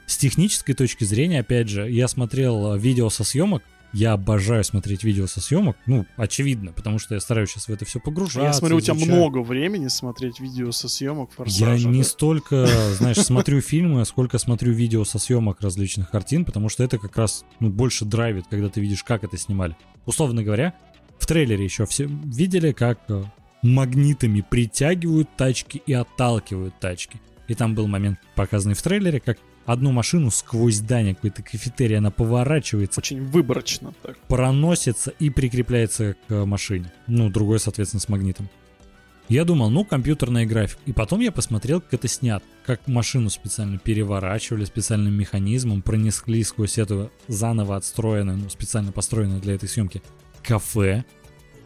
[0.06, 3.62] с технической точки зрения, опять же, я смотрел видео со съемок,
[3.92, 7.84] я обожаю смотреть видео со съемок, ну, очевидно, потому что я стараюсь сейчас в это
[7.84, 8.40] все погружаться.
[8.40, 8.98] Я смотрю, изучаю.
[8.98, 11.74] у тебя много времени смотреть видео со съемок форсажа.
[11.74, 12.66] Я не столько,
[12.98, 17.16] знаешь, смотрю фильмы, а сколько смотрю видео со съемок различных картин, потому что это как
[17.16, 19.76] раз ну, больше драйвит, когда ты видишь, как это снимали.
[20.06, 20.74] Условно говоря,
[21.18, 23.22] в трейлере еще все видели, как э,
[23.62, 27.20] магнитами притягивают тачки и отталкивают тачки.
[27.48, 32.10] И там был момент, показанный в трейлере, как одну машину сквозь здание какой-то кафетерия, она
[32.10, 33.00] поворачивается.
[33.00, 34.18] Очень выборочно так.
[34.28, 36.92] Проносится и прикрепляется к машине.
[37.06, 38.48] Ну, другой, соответственно, с магнитом.
[39.28, 40.82] Я думал, ну, компьютерная графика.
[40.84, 42.44] И потом я посмотрел, как это снято.
[42.66, 49.54] Как машину специально переворачивали специальным механизмом, пронесли сквозь это заново отстроенное, ну, специально построенное для
[49.54, 50.02] этой съемки
[50.42, 51.04] кафе.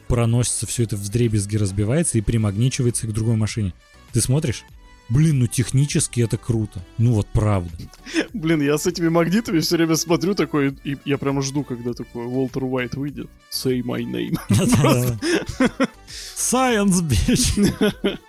[0.07, 3.75] Проносится все это в дребезги, разбивается и примагничивается к другой машине.
[4.13, 4.65] Ты смотришь,
[5.09, 6.85] Блин, ну технически это круто.
[6.99, 7.71] Ну вот правда.
[8.33, 12.27] Блин, я с этими магнитами все время смотрю такой, и я прямо жду, когда такой
[12.27, 13.29] Уолтер Уайт выйдет.
[13.51, 14.37] Say my name.
[16.37, 18.19] Science, bitch.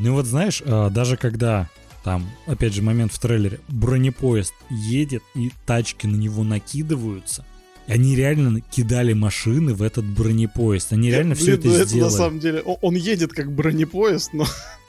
[0.00, 1.68] Ну вот знаешь, а, даже когда
[2.04, 7.44] там, опять же, момент в трейлере, бронепоезд едет, и тачки на него накидываются,
[7.88, 10.92] они реально кидали машины в этот бронепоезд.
[10.92, 12.10] Они реально Блин, все это, ну это сделали.
[12.12, 14.46] На самом деле, он едет как бронепоезд, но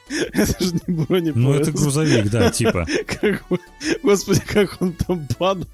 [0.33, 1.35] Это же не бронепоезд.
[1.35, 2.85] Ну, это грузовик, да, типа.
[4.03, 5.67] Господи, как он там падал.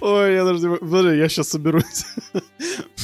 [0.00, 0.76] Ой, я даже не...
[0.76, 2.04] Подожди, я сейчас соберусь.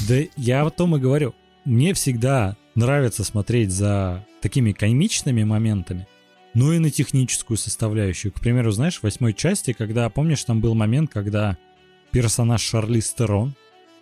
[0.09, 1.35] Да я о том и говорю.
[1.65, 6.09] Мне всегда нравится смотреть за такими комичными моментами,
[6.55, 8.33] но и на техническую составляющую.
[8.33, 11.57] К примеру, знаешь, в восьмой части, когда, помнишь, там был момент, когда
[12.11, 13.55] персонаж Шарли Стерон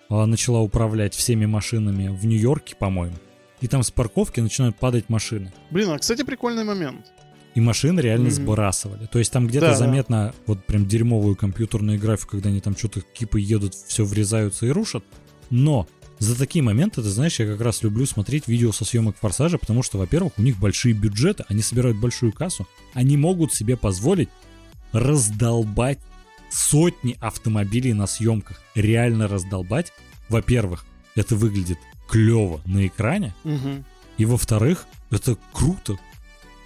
[0.09, 3.17] а, начала управлять всеми машинами в Нью-Йорке, по-моему
[3.61, 5.53] и там с парковки начинают падать машины.
[5.71, 7.07] Блин, а кстати, прикольный момент.
[7.55, 8.45] И машины реально mm-hmm.
[8.45, 9.07] сбрасывали.
[9.07, 10.35] То есть там где-то да, заметно да.
[10.47, 15.05] вот прям дерьмовую компьютерную графику, когда они там что-то кипы едут, все врезаются и рушат.
[15.51, 15.89] Но
[16.21, 19.83] за такие моменты, ты знаешь, я как раз люблю смотреть видео со съемок Форсажа, потому
[19.83, 24.29] что, во-первых, у них большие бюджеты, они собирают большую кассу, они могут себе позволить
[24.93, 25.99] раздолбать
[26.51, 28.61] сотни автомобилей на съемках.
[28.75, 29.93] Реально раздолбать.
[30.29, 30.85] Во-первых,
[31.17, 31.79] это выглядит
[32.11, 33.35] клево на экране.
[33.45, 33.85] Угу.
[34.19, 35.97] И во-вторых, это круто.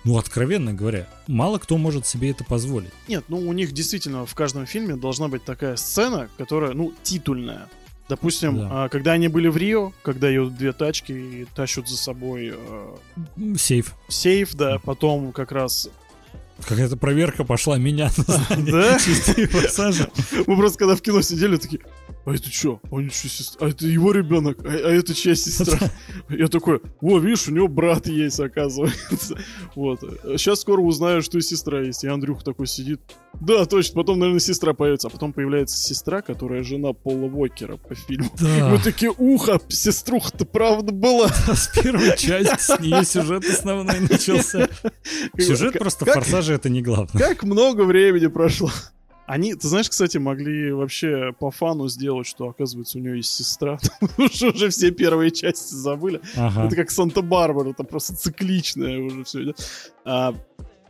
[0.05, 2.91] Ну, откровенно говоря, мало кто может себе это позволить.
[3.09, 7.69] Нет, ну у них действительно в каждом фильме должна быть такая сцена, которая, ну, титульная.
[8.07, 8.69] Допустим, да.
[8.71, 12.53] а, когда они были в Рио, когда ее две тачки тащут за собой...
[12.55, 12.97] Э,
[13.57, 13.95] сейф.
[14.09, 14.79] Сейф, да.
[14.79, 15.89] Потом как раз
[16.67, 18.99] Какая-то проверка пошла меня Да?
[20.47, 21.81] Мы просто когда в кино сидели, такие,
[22.27, 22.81] а это что?
[22.91, 23.67] Он что, сестра?
[23.67, 24.59] А это его ребенок?
[24.65, 25.79] А, а это чья сестра?
[26.31, 29.39] Я такой, о, видишь, у него брат есть, оказывается.
[29.75, 30.01] Вот.
[30.37, 32.05] Сейчас скоро узнаю, что и сестра есть.
[32.05, 33.01] И Андрюх такой сидит.
[33.41, 33.97] Да, точно.
[33.97, 35.09] Потом, наверное, сестра появится.
[35.09, 38.31] А потом появляется сестра, которая жена Пола Уокера по фильму.
[38.41, 38.69] Да.
[38.69, 41.29] Мы такие, ухо, сеструха-то правда была.
[41.55, 44.69] С первой части с нее сюжет основной начался.
[45.37, 47.23] Сюжет просто форсажа это не главное.
[47.23, 48.71] Как много времени прошло.
[49.27, 53.79] Они, ты знаешь, кстати, могли вообще по фану сделать, что, оказывается, у нее есть сестра.
[54.01, 56.21] Потому что уже все первые части забыли.
[56.37, 56.67] Ага.
[56.67, 59.55] Это как Санта-Барбара, это просто цикличное уже все.
[60.05, 60.35] А,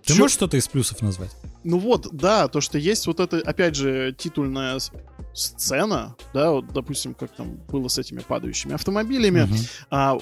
[0.04, 0.20] ты чё...
[0.20, 1.30] можешь что-то из плюсов назвать?
[1.62, 4.78] Ну вот, да, то, что есть вот это, опять же, титульная
[5.32, 9.56] сцена, да, вот, допустим, как там было с этими падающими автомобилями, Мгм.
[9.90, 10.18] а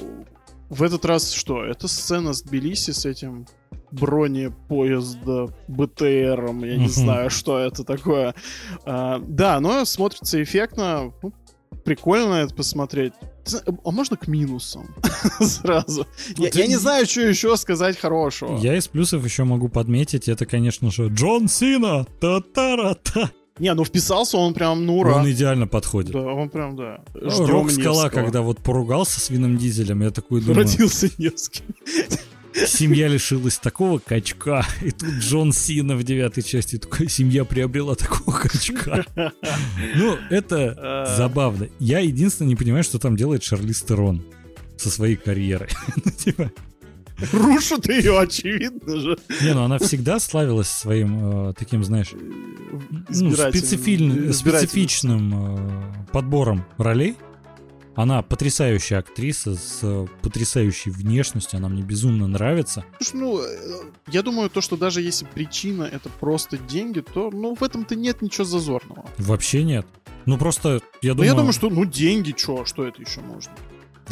[0.73, 1.65] в этот раз что?
[1.65, 3.47] Это сцена с Тбилиси с этим
[3.91, 8.35] бронепоезда БТРом, я не знаю, что это такое.
[8.85, 11.33] А, да, но смотрится эффектно, ну,
[11.85, 13.13] прикольно это посмотреть.
[13.85, 14.95] А можно к минусам
[15.41, 16.07] сразу?
[16.39, 18.57] Я, ты- я не знаю, что еще сказать хорошего.
[18.59, 22.07] Я из плюсов еще могу подметить, это, конечно же, Джон Сина.
[22.21, 23.31] Та-та-ра-та.
[23.59, 25.17] Не, ну вписался он прям, ну, ура.
[25.17, 26.13] Он идеально подходит.
[26.13, 27.01] Да, он прям, да.
[27.15, 28.23] Ну, Ждем Рок Скала, Невского.
[28.23, 31.63] когда вот поругался с Вином Дизелем, я такой думаю, Родился Невский.
[32.67, 38.37] семья лишилась такого качка, и тут Джон Сина в девятой части такой, семья приобрела такого
[38.37, 39.05] качка.
[39.97, 41.15] Ну, это А.
[41.17, 41.69] забавно.
[41.79, 44.25] Я единственное не понимаю, что там делает Шарлиз Терон
[44.79, 45.69] со своей карьерой.
[47.19, 49.19] Ну, Рушат ее, очевидно же.
[49.43, 54.69] не, ну она всегда славилась своим э, таким, знаешь, ну, специфильным- избирательным.
[54.69, 57.17] специфичным э, подбором ролей.
[57.95, 62.85] Она потрясающая актриса с э, потрясающей внешностью, она мне безумно нравится.
[63.01, 67.55] Слушай, ну, э, я думаю, то, что даже если причина это просто деньги, то, ну,
[67.55, 69.05] в этом-то нет ничего зазорного.
[69.19, 69.87] Вообще нет.
[70.25, 73.53] Ну просто, я думаю, я думаю, что, ну, деньги, чё, что это еще можно?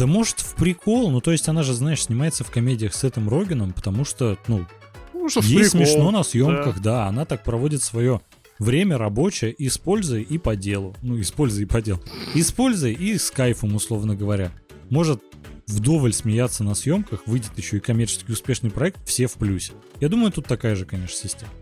[0.00, 3.28] Да может в прикол, ну то есть она же, знаешь, снимается в комедиях с этим
[3.28, 4.64] Рогином, потому что, ну,
[5.12, 5.70] Ну, что ей прикол.
[5.70, 7.06] смешно на съемках, да.
[7.06, 8.22] она так проводит свое
[8.58, 10.96] время рабочее и с пользой, и по делу.
[11.02, 12.00] Ну, и с пользой, и по делу.
[12.34, 14.52] И с пользой, и с кайфом, условно говоря.
[14.88, 15.20] Может
[15.66, 19.74] вдоволь смеяться на съемках, выйдет еще и коммерчески успешный проект, все в плюсе.
[20.00, 21.52] Я думаю, тут такая же, конечно, система.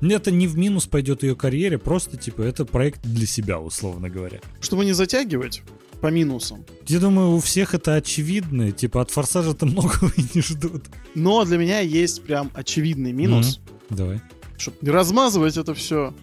[0.00, 4.38] Это не в минус пойдет ее карьере, просто, типа, это проект для себя, условно говоря.
[4.60, 5.62] Чтобы не затягивать
[6.00, 6.64] по минусам.
[6.86, 10.84] Я думаю, у всех это очевидно, типа, от форсажа-то многого и не ждут.
[11.14, 14.20] Но для меня есть прям очевидный минус, Давай.
[14.56, 16.14] чтобы не размазывать это все.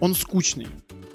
[0.00, 0.68] Он скучный.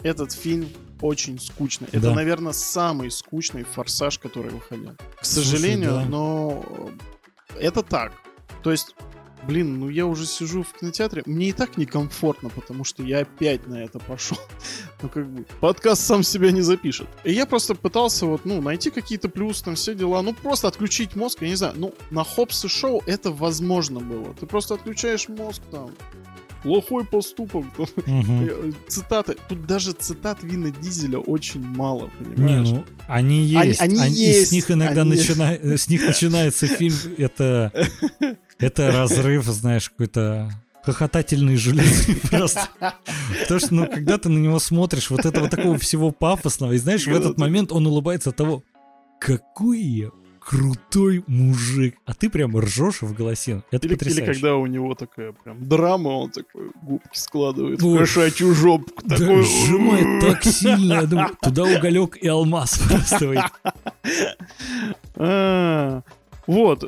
[0.03, 0.67] Этот фильм
[1.01, 1.87] очень скучный.
[1.91, 2.13] Это, Да.
[2.13, 4.91] наверное, самый скучный форсаж, который выходил.
[5.19, 6.05] К Слушай, сожалению, да.
[6.05, 6.91] но
[7.59, 8.13] это так.
[8.63, 8.95] То есть,
[9.47, 13.67] блин, ну я уже сижу в кинотеатре, мне и так некомфортно, потому что я опять
[13.67, 14.37] на это пошел.
[15.01, 17.07] Ну, как бы, подкаст сам себя не запишет.
[17.23, 21.15] И я просто пытался вот, ну, найти какие-то плюсы, там, все дела, ну, просто отключить
[21.15, 24.33] мозг, я не знаю, ну, на Хопс и Шоу это возможно было.
[24.33, 25.91] Ты просто отключаешь мозг, там,
[26.65, 27.63] плохой поступок,
[28.07, 29.35] э, цитаты.
[29.47, 32.69] Тут даже цитат Вина Дизеля очень мало, Не, понимаешь?
[32.69, 33.81] ну, они Они- есть.
[33.81, 36.95] они и есть, с них иногда они- начина- э, с них начинается фильм.
[37.19, 37.71] Это,
[38.57, 40.51] это разрыв, знаешь, какой-то
[40.83, 42.67] хохотательный железный просто.
[43.41, 47.05] Потому что, ну, когда ты на него смотришь, вот этого такого всего пафосного, и знаешь,
[47.05, 48.63] в этот момент он улыбается от того,
[49.19, 50.09] какой я
[50.45, 51.95] крутой мужик.
[52.05, 53.63] А ты прям ржешь в голосе.
[53.71, 54.33] Это Или, или потрясающе.
[54.33, 57.97] когда у него такая прям драма, он такой губки складывает в Ой.
[57.99, 59.01] кошачью жопку.
[59.03, 63.51] Да, такой, сжимает так сильно, я думаю, туда уголек и алмаз просто
[66.47, 66.83] Вот.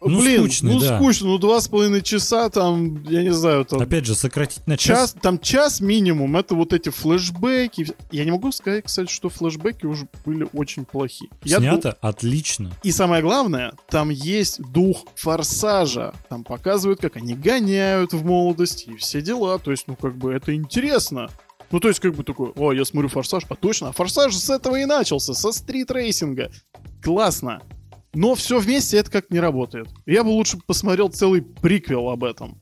[0.00, 0.96] Ну, Блин, скучный, ну да.
[0.96, 4.76] скучно, ну два с половиной часа там, я не знаю, там Опять же, сократить на
[4.76, 7.88] час час, там час минимум, это вот эти флешбеки.
[8.10, 11.28] Я не могу сказать, кстати, что флешбеки уже были очень плохи.
[11.44, 12.70] Я снято отлично.
[12.82, 16.14] И самое главное, там есть дух форсажа.
[16.28, 19.58] Там показывают, как они гоняют в молодости и все дела.
[19.58, 21.28] То есть, ну, как бы это интересно.
[21.70, 24.50] Ну, то есть, как бы такой, о, я смотрю форсаж, а точно, а форсаж с
[24.50, 26.50] этого и начался, со стрит-рейсинга.
[27.02, 27.62] Классно.
[28.14, 29.88] Но все вместе это как не работает.
[30.06, 32.60] Я бы лучше посмотрел целый приквел об этом.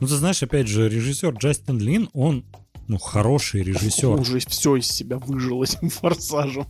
[0.00, 2.44] Ну, ты знаешь, опять же, режиссер Джастин Лин, он,
[2.88, 4.20] ну, хороший режиссер.
[4.20, 6.66] Уже все из себя выжил этим форсажем.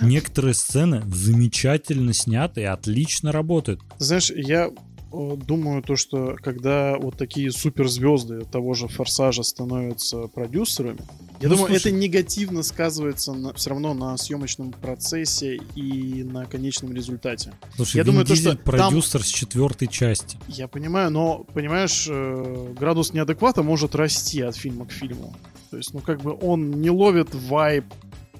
[0.00, 3.80] Некоторые сцены замечательно сняты и отлично работают.
[3.98, 4.70] Знаешь, я
[5.12, 11.00] думаю то, что когда вот такие суперзвезды того же Форсажа становятся продюсерами,
[11.40, 11.88] я Ну, думаю, слушай.
[11.88, 17.52] это негативно сказывается все равно на съемочном процессе и на конечном результате.
[17.76, 20.38] Слушай, Я Вин думаю, то, Дизель что там- продюсер с четвертой части.
[20.48, 25.34] Я понимаю, но, понимаешь, э, градус неадеквата может расти от фильма к фильму.
[25.70, 27.84] То есть, ну, как бы он не ловит вайб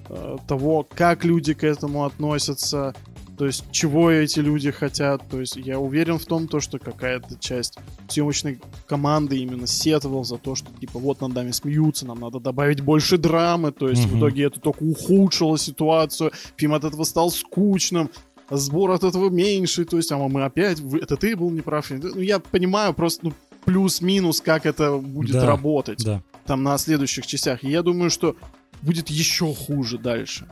[0.09, 2.93] э, того, как люди к этому относятся,
[3.37, 5.21] то есть, чего эти люди хотят.
[5.29, 7.77] То есть, я уверен в том, то, что какая-то часть
[8.07, 12.81] съемочной команды именно сетовал за то, что, типа, вот над нами смеются, нам надо добавить
[12.81, 13.71] больше драмы.
[13.71, 14.19] То есть, в Мгм.
[14.19, 18.09] итоге это только ухудшило ситуацию, фильм от этого стал скучным,
[18.49, 21.89] сбор от этого меньше, то есть, а мы опять, это ты был неправ.
[21.89, 23.33] Ну, я понимаю просто, ну,
[23.65, 26.21] плюс-минус, как это будет Да, работать Да.
[26.45, 27.63] там на следующих частях.
[27.63, 28.35] И я думаю, что
[28.81, 30.47] будет еще хуже дальше.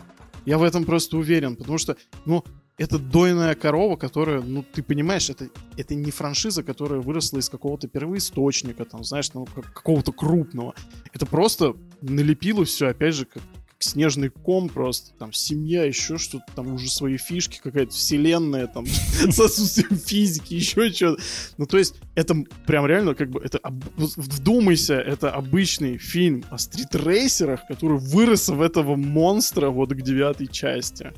[0.46, 1.96] Я в этом просто уверен, потому что,
[2.26, 2.44] ну,
[2.82, 7.88] это дойная корова, которая, ну, ты понимаешь, это, это не франшиза, которая выросла из какого-то
[7.88, 10.74] первоисточника, там, знаешь, ну, какого-то крупного.
[11.14, 13.44] Это просто налепило все, опять же, как,
[13.78, 19.40] снежный ком просто, там, семья, еще что-то, там уже свои фишки, какая-то вселенная, там, с
[19.40, 21.22] отсутствием физики, еще что-то.
[21.58, 22.36] Ну, то есть, это
[22.66, 23.60] прям реально, как бы, это,
[23.96, 31.14] вдумайся, это обычный фильм о стритрейсерах, который вырос в этого монстра вот к девятой части.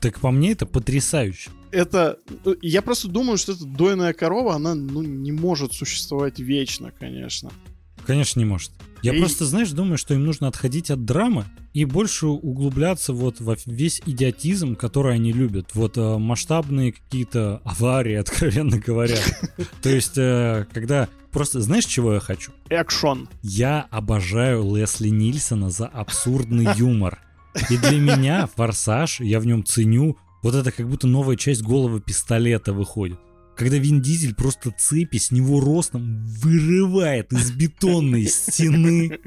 [0.00, 1.50] Так по мне это потрясающе.
[1.70, 2.18] Это,
[2.62, 7.50] я просто думаю, что эта дойная корова, она, ну, не может существовать вечно, конечно.
[8.06, 8.70] Конечно, не может.
[9.02, 9.18] Я и...
[9.18, 14.00] просто, знаешь, думаю, что им нужно отходить от драмы и больше углубляться вот во весь
[14.06, 15.70] идиотизм, который они любят.
[15.74, 19.18] Вот э, масштабные какие-то аварии, откровенно говоря.
[19.82, 22.52] То есть, э, когда просто, знаешь, чего я хочу?
[22.68, 23.28] Экшон.
[23.42, 27.20] Я обожаю Лесли Нильсона за абсурдный юмор.
[27.70, 32.00] И для меня «Форсаж», я в нем ценю, вот это как будто новая часть головы
[32.00, 33.18] пистолета выходит
[33.56, 39.18] когда Вин Дизель просто цепи с него ростом вырывает из бетонной стены,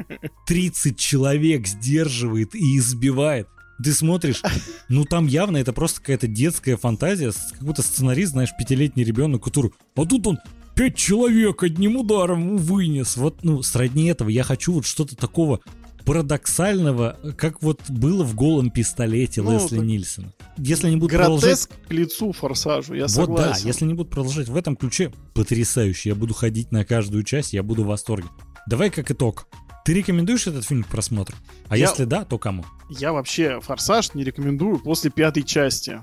[0.48, 3.48] 30 человек сдерживает и избивает.
[3.82, 4.42] Ты смотришь,
[4.90, 9.72] ну там явно это просто какая-то детская фантазия, как будто сценарист, знаешь, пятилетний ребенок, который,
[9.96, 10.40] а тут он
[10.76, 13.18] пять человек одним ударом вынес.
[13.18, 15.60] Вот, ну, сродни этого я хочу вот что-то такого
[16.08, 20.34] парадоксального, как вот было в голом пистолете ну, Лесли Нильсона.
[20.58, 21.68] Если они будут продолжать...
[21.68, 23.64] к лицу форсажу, я вот согласен.
[23.64, 26.10] да, если они будут продолжать в этом ключе, потрясающе.
[26.10, 28.30] Я буду ходить на каждую часть, я буду в восторге.
[28.68, 29.48] Давай как итог.
[29.84, 31.36] Ты рекомендуешь этот фильм к просмотру?
[31.68, 32.64] А я, если да, то кому?
[32.90, 36.02] Я вообще «Форсаж» не рекомендую после пятой части.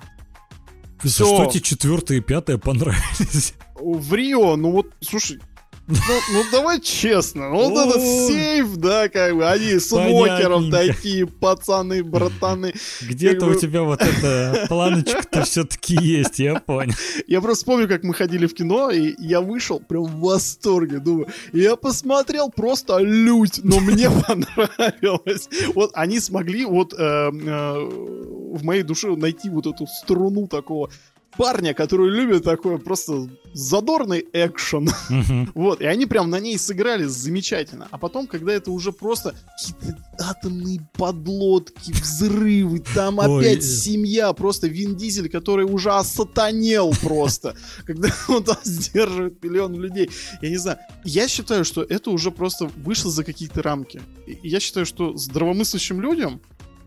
[1.03, 1.25] Все.
[1.25, 3.55] Что тебе четвертая и пятая понравились?
[3.75, 5.41] В Рио, ну вот, слушай,
[5.87, 5.97] ну,
[6.33, 12.73] ну давай честно, вот этот сейф, да, как бы, они с Уокером такие пацаны, братаны.
[13.03, 16.95] Где-то у тебя вот эта планочка-то все-таки есть, я понял.
[17.27, 21.29] Я просто помню, как мы ходили в кино, и я вышел прям в восторге, думаю,
[21.53, 25.49] я посмотрел просто лють, но мне понравилось.
[25.75, 30.91] Вот они смогли вот э, э, в моей душе найти вот эту струну такого
[31.37, 34.89] парня, который любит такой просто задорный экшен.
[35.55, 37.89] Вот, и они прям на ней сыграли замечательно.
[37.91, 44.97] А потом, когда это уже просто какие-то атомные подлодки, взрывы, там опять семья, просто Вин
[44.97, 47.55] Дизель, который уже осатанел просто,
[47.87, 50.11] когда он там сдерживает миллион людей.
[50.43, 54.03] Я не знаю, я считаю, что это уже просто вышло за какие-то рамки.
[54.43, 56.41] Я считаю, что здравомыслящим людям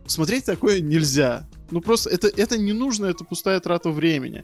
[0.05, 1.47] смотреть такое нельзя.
[1.71, 4.43] Ну просто это, это не нужно, это пустая трата времени.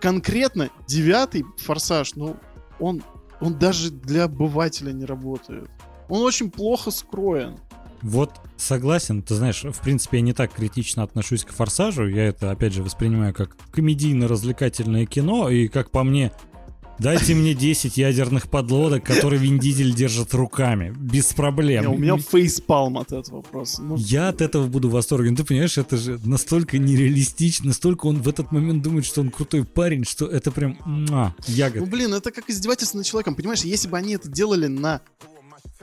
[0.00, 2.36] Конкретно девятый форсаж, ну,
[2.78, 3.02] он,
[3.40, 5.70] он даже для обывателя не работает.
[6.08, 7.58] Он очень плохо скроен.
[8.02, 12.50] Вот согласен, ты знаешь, в принципе, я не так критично отношусь к «Форсажу», я это,
[12.50, 16.30] опять же, воспринимаю как комедийно-развлекательное кино, и, как по мне,
[16.98, 20.94] Дайте мне 10 ядерных подлодок, которые Вин Дизель держит руками.
[20.96, 21.82] Без проблем.
[21.82, 23.82] Не, у меня фейспалм от этого просто.
[23.82, 25.30] Ну, я от этого буду в восторге.
[25.30, 29.30] Ну, ты понимаешь, это же настолько нереалистично, настолько он в этот момент думает, что он
[29.30, 31.82] крутой парень, что это прям муа, ягод.
[31.82, 33.34] Ну, блин, это как издевательство над человеком.
[33.34, 35.00] Понимаешь, если бы они это делали на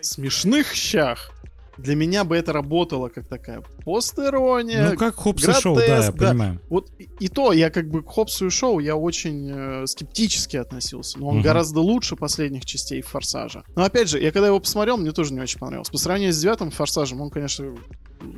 [0.01, 1.31] смешных щах,
[1.77, 4.91] для меня бы это работало как такая постерония.
[4.91, 6.11] Ну, как Хопс и Шоу, да, я да.
[6.11, 6.61] понимаю.
[6.69, 10.57] Вот и, и то, я как бы к Хопсу и Шоу я очень э, скептически
[10.57, 11.19] относился.
[11.19, 11.43] Но он угу.
[11.43, 13.63] гораздо лучше последних частей Форсажа.
[13.75, 15.89] Но опять же, я когда его посмотрел, мне тоже не очень понравилось.
[15.89, 17.75] По сравнению с девятым Форсажем, он, конечно,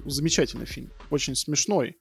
[0.05, 0.91] замечательный фильм.
[1.09, 1.97] Очень смешной.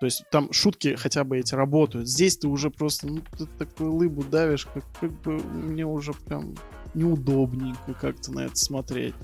[0.00, 2.08] То есть там шутки хотя бы эти работают.
[2.08, 6.54] Здесь ты уже просто, ну, ты такую лыбу давишь, как, как бы мне уже прям
[6.94, 9.14] неудобненько как-то на это смотреть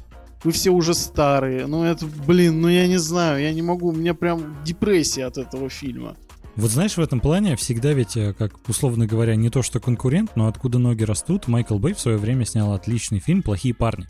[0.45, 1.67] вы все уже старые.
[1.67, 5.39] Ну это, блин, ну я не знаю, я не могу, у меня прям депрессия от
[5.39, 6.17] этого фильма.
[6.57, 10.37] Вот знаешь, в этом плане всегда ведь, э, как условно говоря, не то что конкурент,
[10.37, 14.07] но откуда ноги растут, Майкл Бэй в свое время снял отличный фильм «Плохие парни».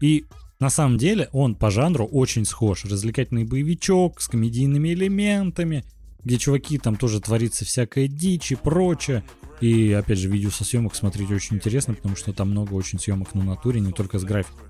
[0.00, 0.26] И
[0.60, 2.84] на самом деле он по жанру очень схож.
[2.84, 5.84] Развлекательный боевичок с комедийными элементами,
[6.24, 9.24] где чуваки там тоже творится всякая дичь и прочее.
[9.60, 13.34] И опять же, видео со съемок смотреть очень интересно, потому что там много очень съемок
[13.34, 14.67] на натуре, не только с графикой.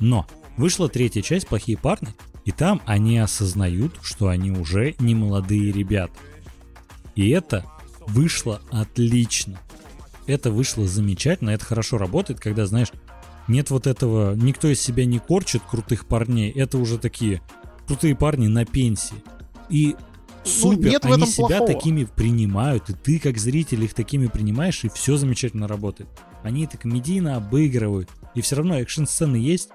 [0.00, 2.14] Но вышла третья часть «Плохие парни»,
[2.44, 6.14] и там они осознают, что они уже не молодые ребята.
[7.14, 7.64] И это
[8.06, 9.58] вышло отлично.
[10.26, 12.92] Это вышло замечательно, это хорошо работает, когда, знаешь,
[13.48, 17.40] нет вот этого, никто из себя не корчит крутых парней, это уже такие
[17.86, 19.16] крутые парни на пенсии.
[19.68, 21.66] И ну, супер, ну, нет они себя плохого.
[21.66, 26.08] такими принимают, и ты как зритель их такими принимаешь, и все замечательно работает.
[26.42, 29.70] Они это комедийно обыгрывают, и все равно экшн-сцены есть,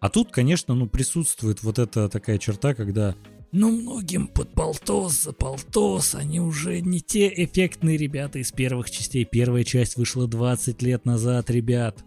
[0.00, 3.14] а тут, конечно, ну, присутствует вот эта такая черта, когда
[3.52, 9.24] Ну, многим под полтос за полтос, они уже не те эффектные ребята из первых частей.
[9.24, 12.04] Первая часть вышла 20 лет назад, ребят.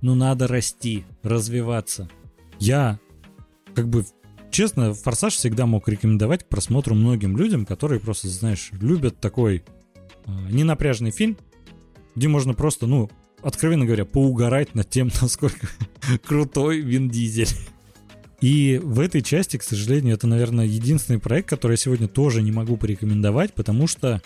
[0.00, 2.08] Ну, надо расти, развиваться.
[2.58, 2.98] Я,
[3.74, 4.04] как бы,
[4.50, 9.64] честно, «Форсаж» всегда мог рекомендовать к просмотру многим людям, которые просто, знаешь, любят такой
[10.26, 11.36] э, ненапряжный фильм,
[12.16, 13.10] где можно просто, ну,
[13.42, 15.68] откровенно говоря, поугарать над тем, насколько
[16.24, 17.48] крутой Вин Дизель.
[18.40, 22.52] И в этой части, к сожалению, это, наверное, единственный проект, который я сегодня тоже не
[22.52, 24.22] могу порекомендовать, потому что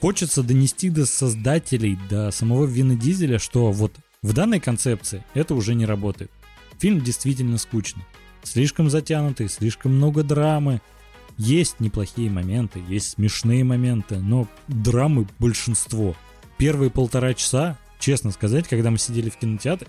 [0.00, 3.92] хочется донести до создателей, до самого Вина Дизеля, что вот
[4.22, 6.30] в данной концепции это уже не работает.
[6.78, 8.02] Фильм действительно скучный.
[8.42, 10.80] Слишком затянутый, слишком много драмы.
[11.38, 16.16] Есть неплохие моменты, есть смешные моменты, но драмы большинство.
[16.58, 19.88] Первые полтора часа, честно сказать, когда мы сидели в кинотеатре,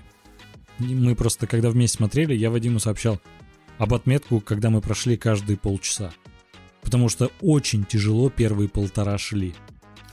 [0.80, 3.20] мы просто, когда вместе смотрели, я Вадиму сообщал
[3.78, 6.14] об отметку, когда мы прошли каждые полчаса.
[6.82, 9.54] Потому что очень тяжело первые полтора шли.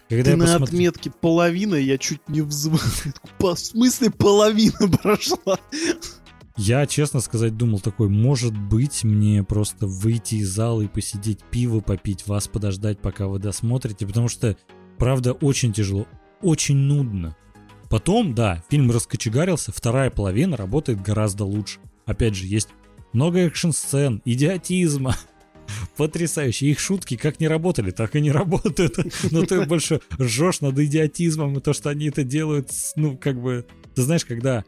[0.08, 0.64] Когда Ты на посмотр...
[0.64, 2.80] отметке половина, я чуть не взвыл.
[3.38, 5.60] В смысле половина прошла?
[6.56, 11.78] Я, честно сказать, думал такой, может быть, мне просто выйти из зала и посидеть пиво
[11.80, 14.56] попить, вас подождать, пока вы досмотрите, потому что,
[14.98, 16.08] правда, очень тяжело,
[16.42, 17.36] очень нудно.
[17.92, 21.78] Потом, да, фильм раскочегарился, вторая половина работает гораздо лучше.
[22.06, 22.70] Опять же, есть
[23.12, 25.14] много экшн-сцен, идиотизма,
[25.98, 26.68] потрясающе.
[26.68, 28.96] Их шутки как не работали, так и не работают.
[29.30, 33.66] Но ты больше ржешь над идиотизмом и то, что они это делают, ну, как бы...
[33.94, 34.64] Ты знаешь, когда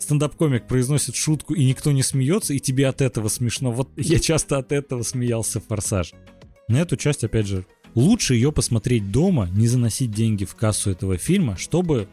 [0.00, 3.70] стендап-комик произносит шутку, и никто не смеется, и тебе от этого смешно.
[3.70, 6.14] Вот я часто от этого смеялся в «Форсаж».
[6.66, 7.64] На эту часть, опять же,
[7.94, 12.08] лучше ее посмотреть дома, не заносить деньги в кассу этого фильма, чтобы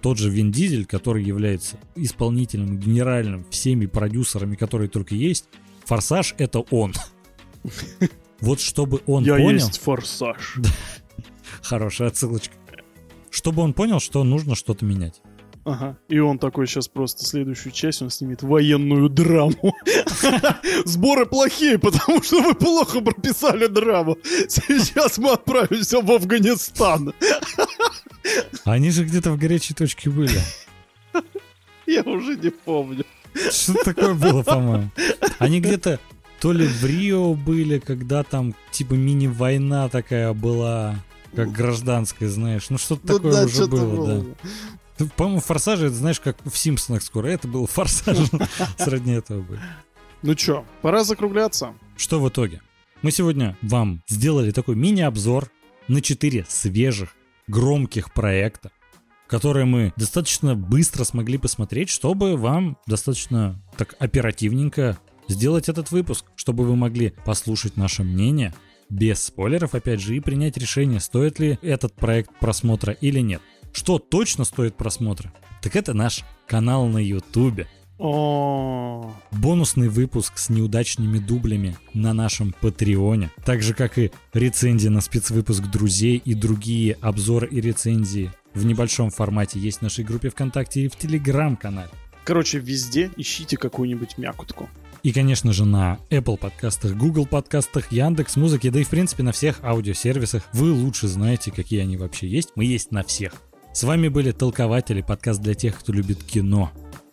[0.00, 5.46] тот же Вин Дизель, который является исполнительным, генеральным, всеми продюсерами, которые только есть,
[5.84, 6.92] Форсаж это он.
[8.40, 9.50] Вот чтобы он Я понял...
[9.50, 10.56] есть Форсаж.
[11.62, 12.54] Хорошая отсылочка.
[13.30, 15.20] Чтобы он понял, что нужно что-то менять.
[15.64, 15.98] Ага.
[16.08, 19.74] И он такой сейчас просто следующую часть, он снимет военную драму.
[20.86, 24.16] Сборы плохие, потому что вы плохо прописали драму.
[24.48, 27.12] Сейчас мы отправимся в Афганистан.
[28.64, 30.40] Они же где-то в горячей точке были.
[31.86, 33.04] Я уже не помню.
[33.50, 34.90] Что такое было, по-моему?
[35.38, 36.00] Они где-то
[36.40, 40.96] то ли в Рио были, когда там типа мини-война такая была,
[41.34, 42.70] как гражданская, знаешь.
[42.70, 44.24] Ну что-то ну, такое да, уже было, было,
[44.98, 45.06] да.
[45.16, 47.28] По-моему, форсажи, это знаешь, как в Симпсонах скоро.
[47.28, 48.16] Это был форсаж.
[48.78, 49.60] Сродни этого были.
[50.22, 51.74] Ну чё, пора закругляться.
[51.96, 52.60] Что в итоге?
[53.02, 55.50] Мы сегодня вам сделали такой мини-обзор
[55.88, 57.14] на 4 свежих
[57.50, 58.70] громких проекта,
[59.26, 64.98] которые мы достаточно быстро смогли посмотреть, чтобы вам достаточно так оперативненько
[65.28, 68.54] сделать этот выпуск, чтобы вы могли послушать наше мнение
[68.88, 73.40] без спойлеров, опять же, и принять решение, стоит ли этот проект просмотра или нет.
[73.72, 75.32] Что точно стоит просмотра?
[75.62, 77.66] Так это наш канал на YouTube.
[78.02, 79.12] О.
[79.30, 85.66] Бонусный выпуск с неудачными дублями на нашем Патреоне, так же как и рецензии на спецвыпуск
[85.66, 90.88] друзей и другие обзоры и рецензии в небольшом формате есть в нашей группе ВКонтакте и
[90.88, 91.90] в Телеграм-канале.
[92.24, 94.70] Короче, везде ищите какую-нибудь мякутку.
[95.02, 99.32] И, конечно же, на Apple подкастах, Google подкастах, Яндекс Музыке, да и, в принципе, на
[99.32, 100.42] всех аудиосервисах.
[100.54, 102.52] Вы лучше знаете, какие они вообще есть.
[102.54, 103.34] Мы есть на всех.
[103.74, 106.72] С вами были Толкователи, подкаст для тех, кто любит кино.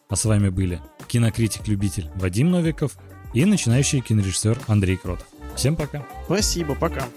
[0.10, 2.98] А с вами были кинокритик-любитель Вадим Новиков
[3.34, 5.28] и начинающий кинорежиссер Андрей Кротов.
[5.56, 6.06] Всем пока.
[6.26, 7.08] Спасибо, пока.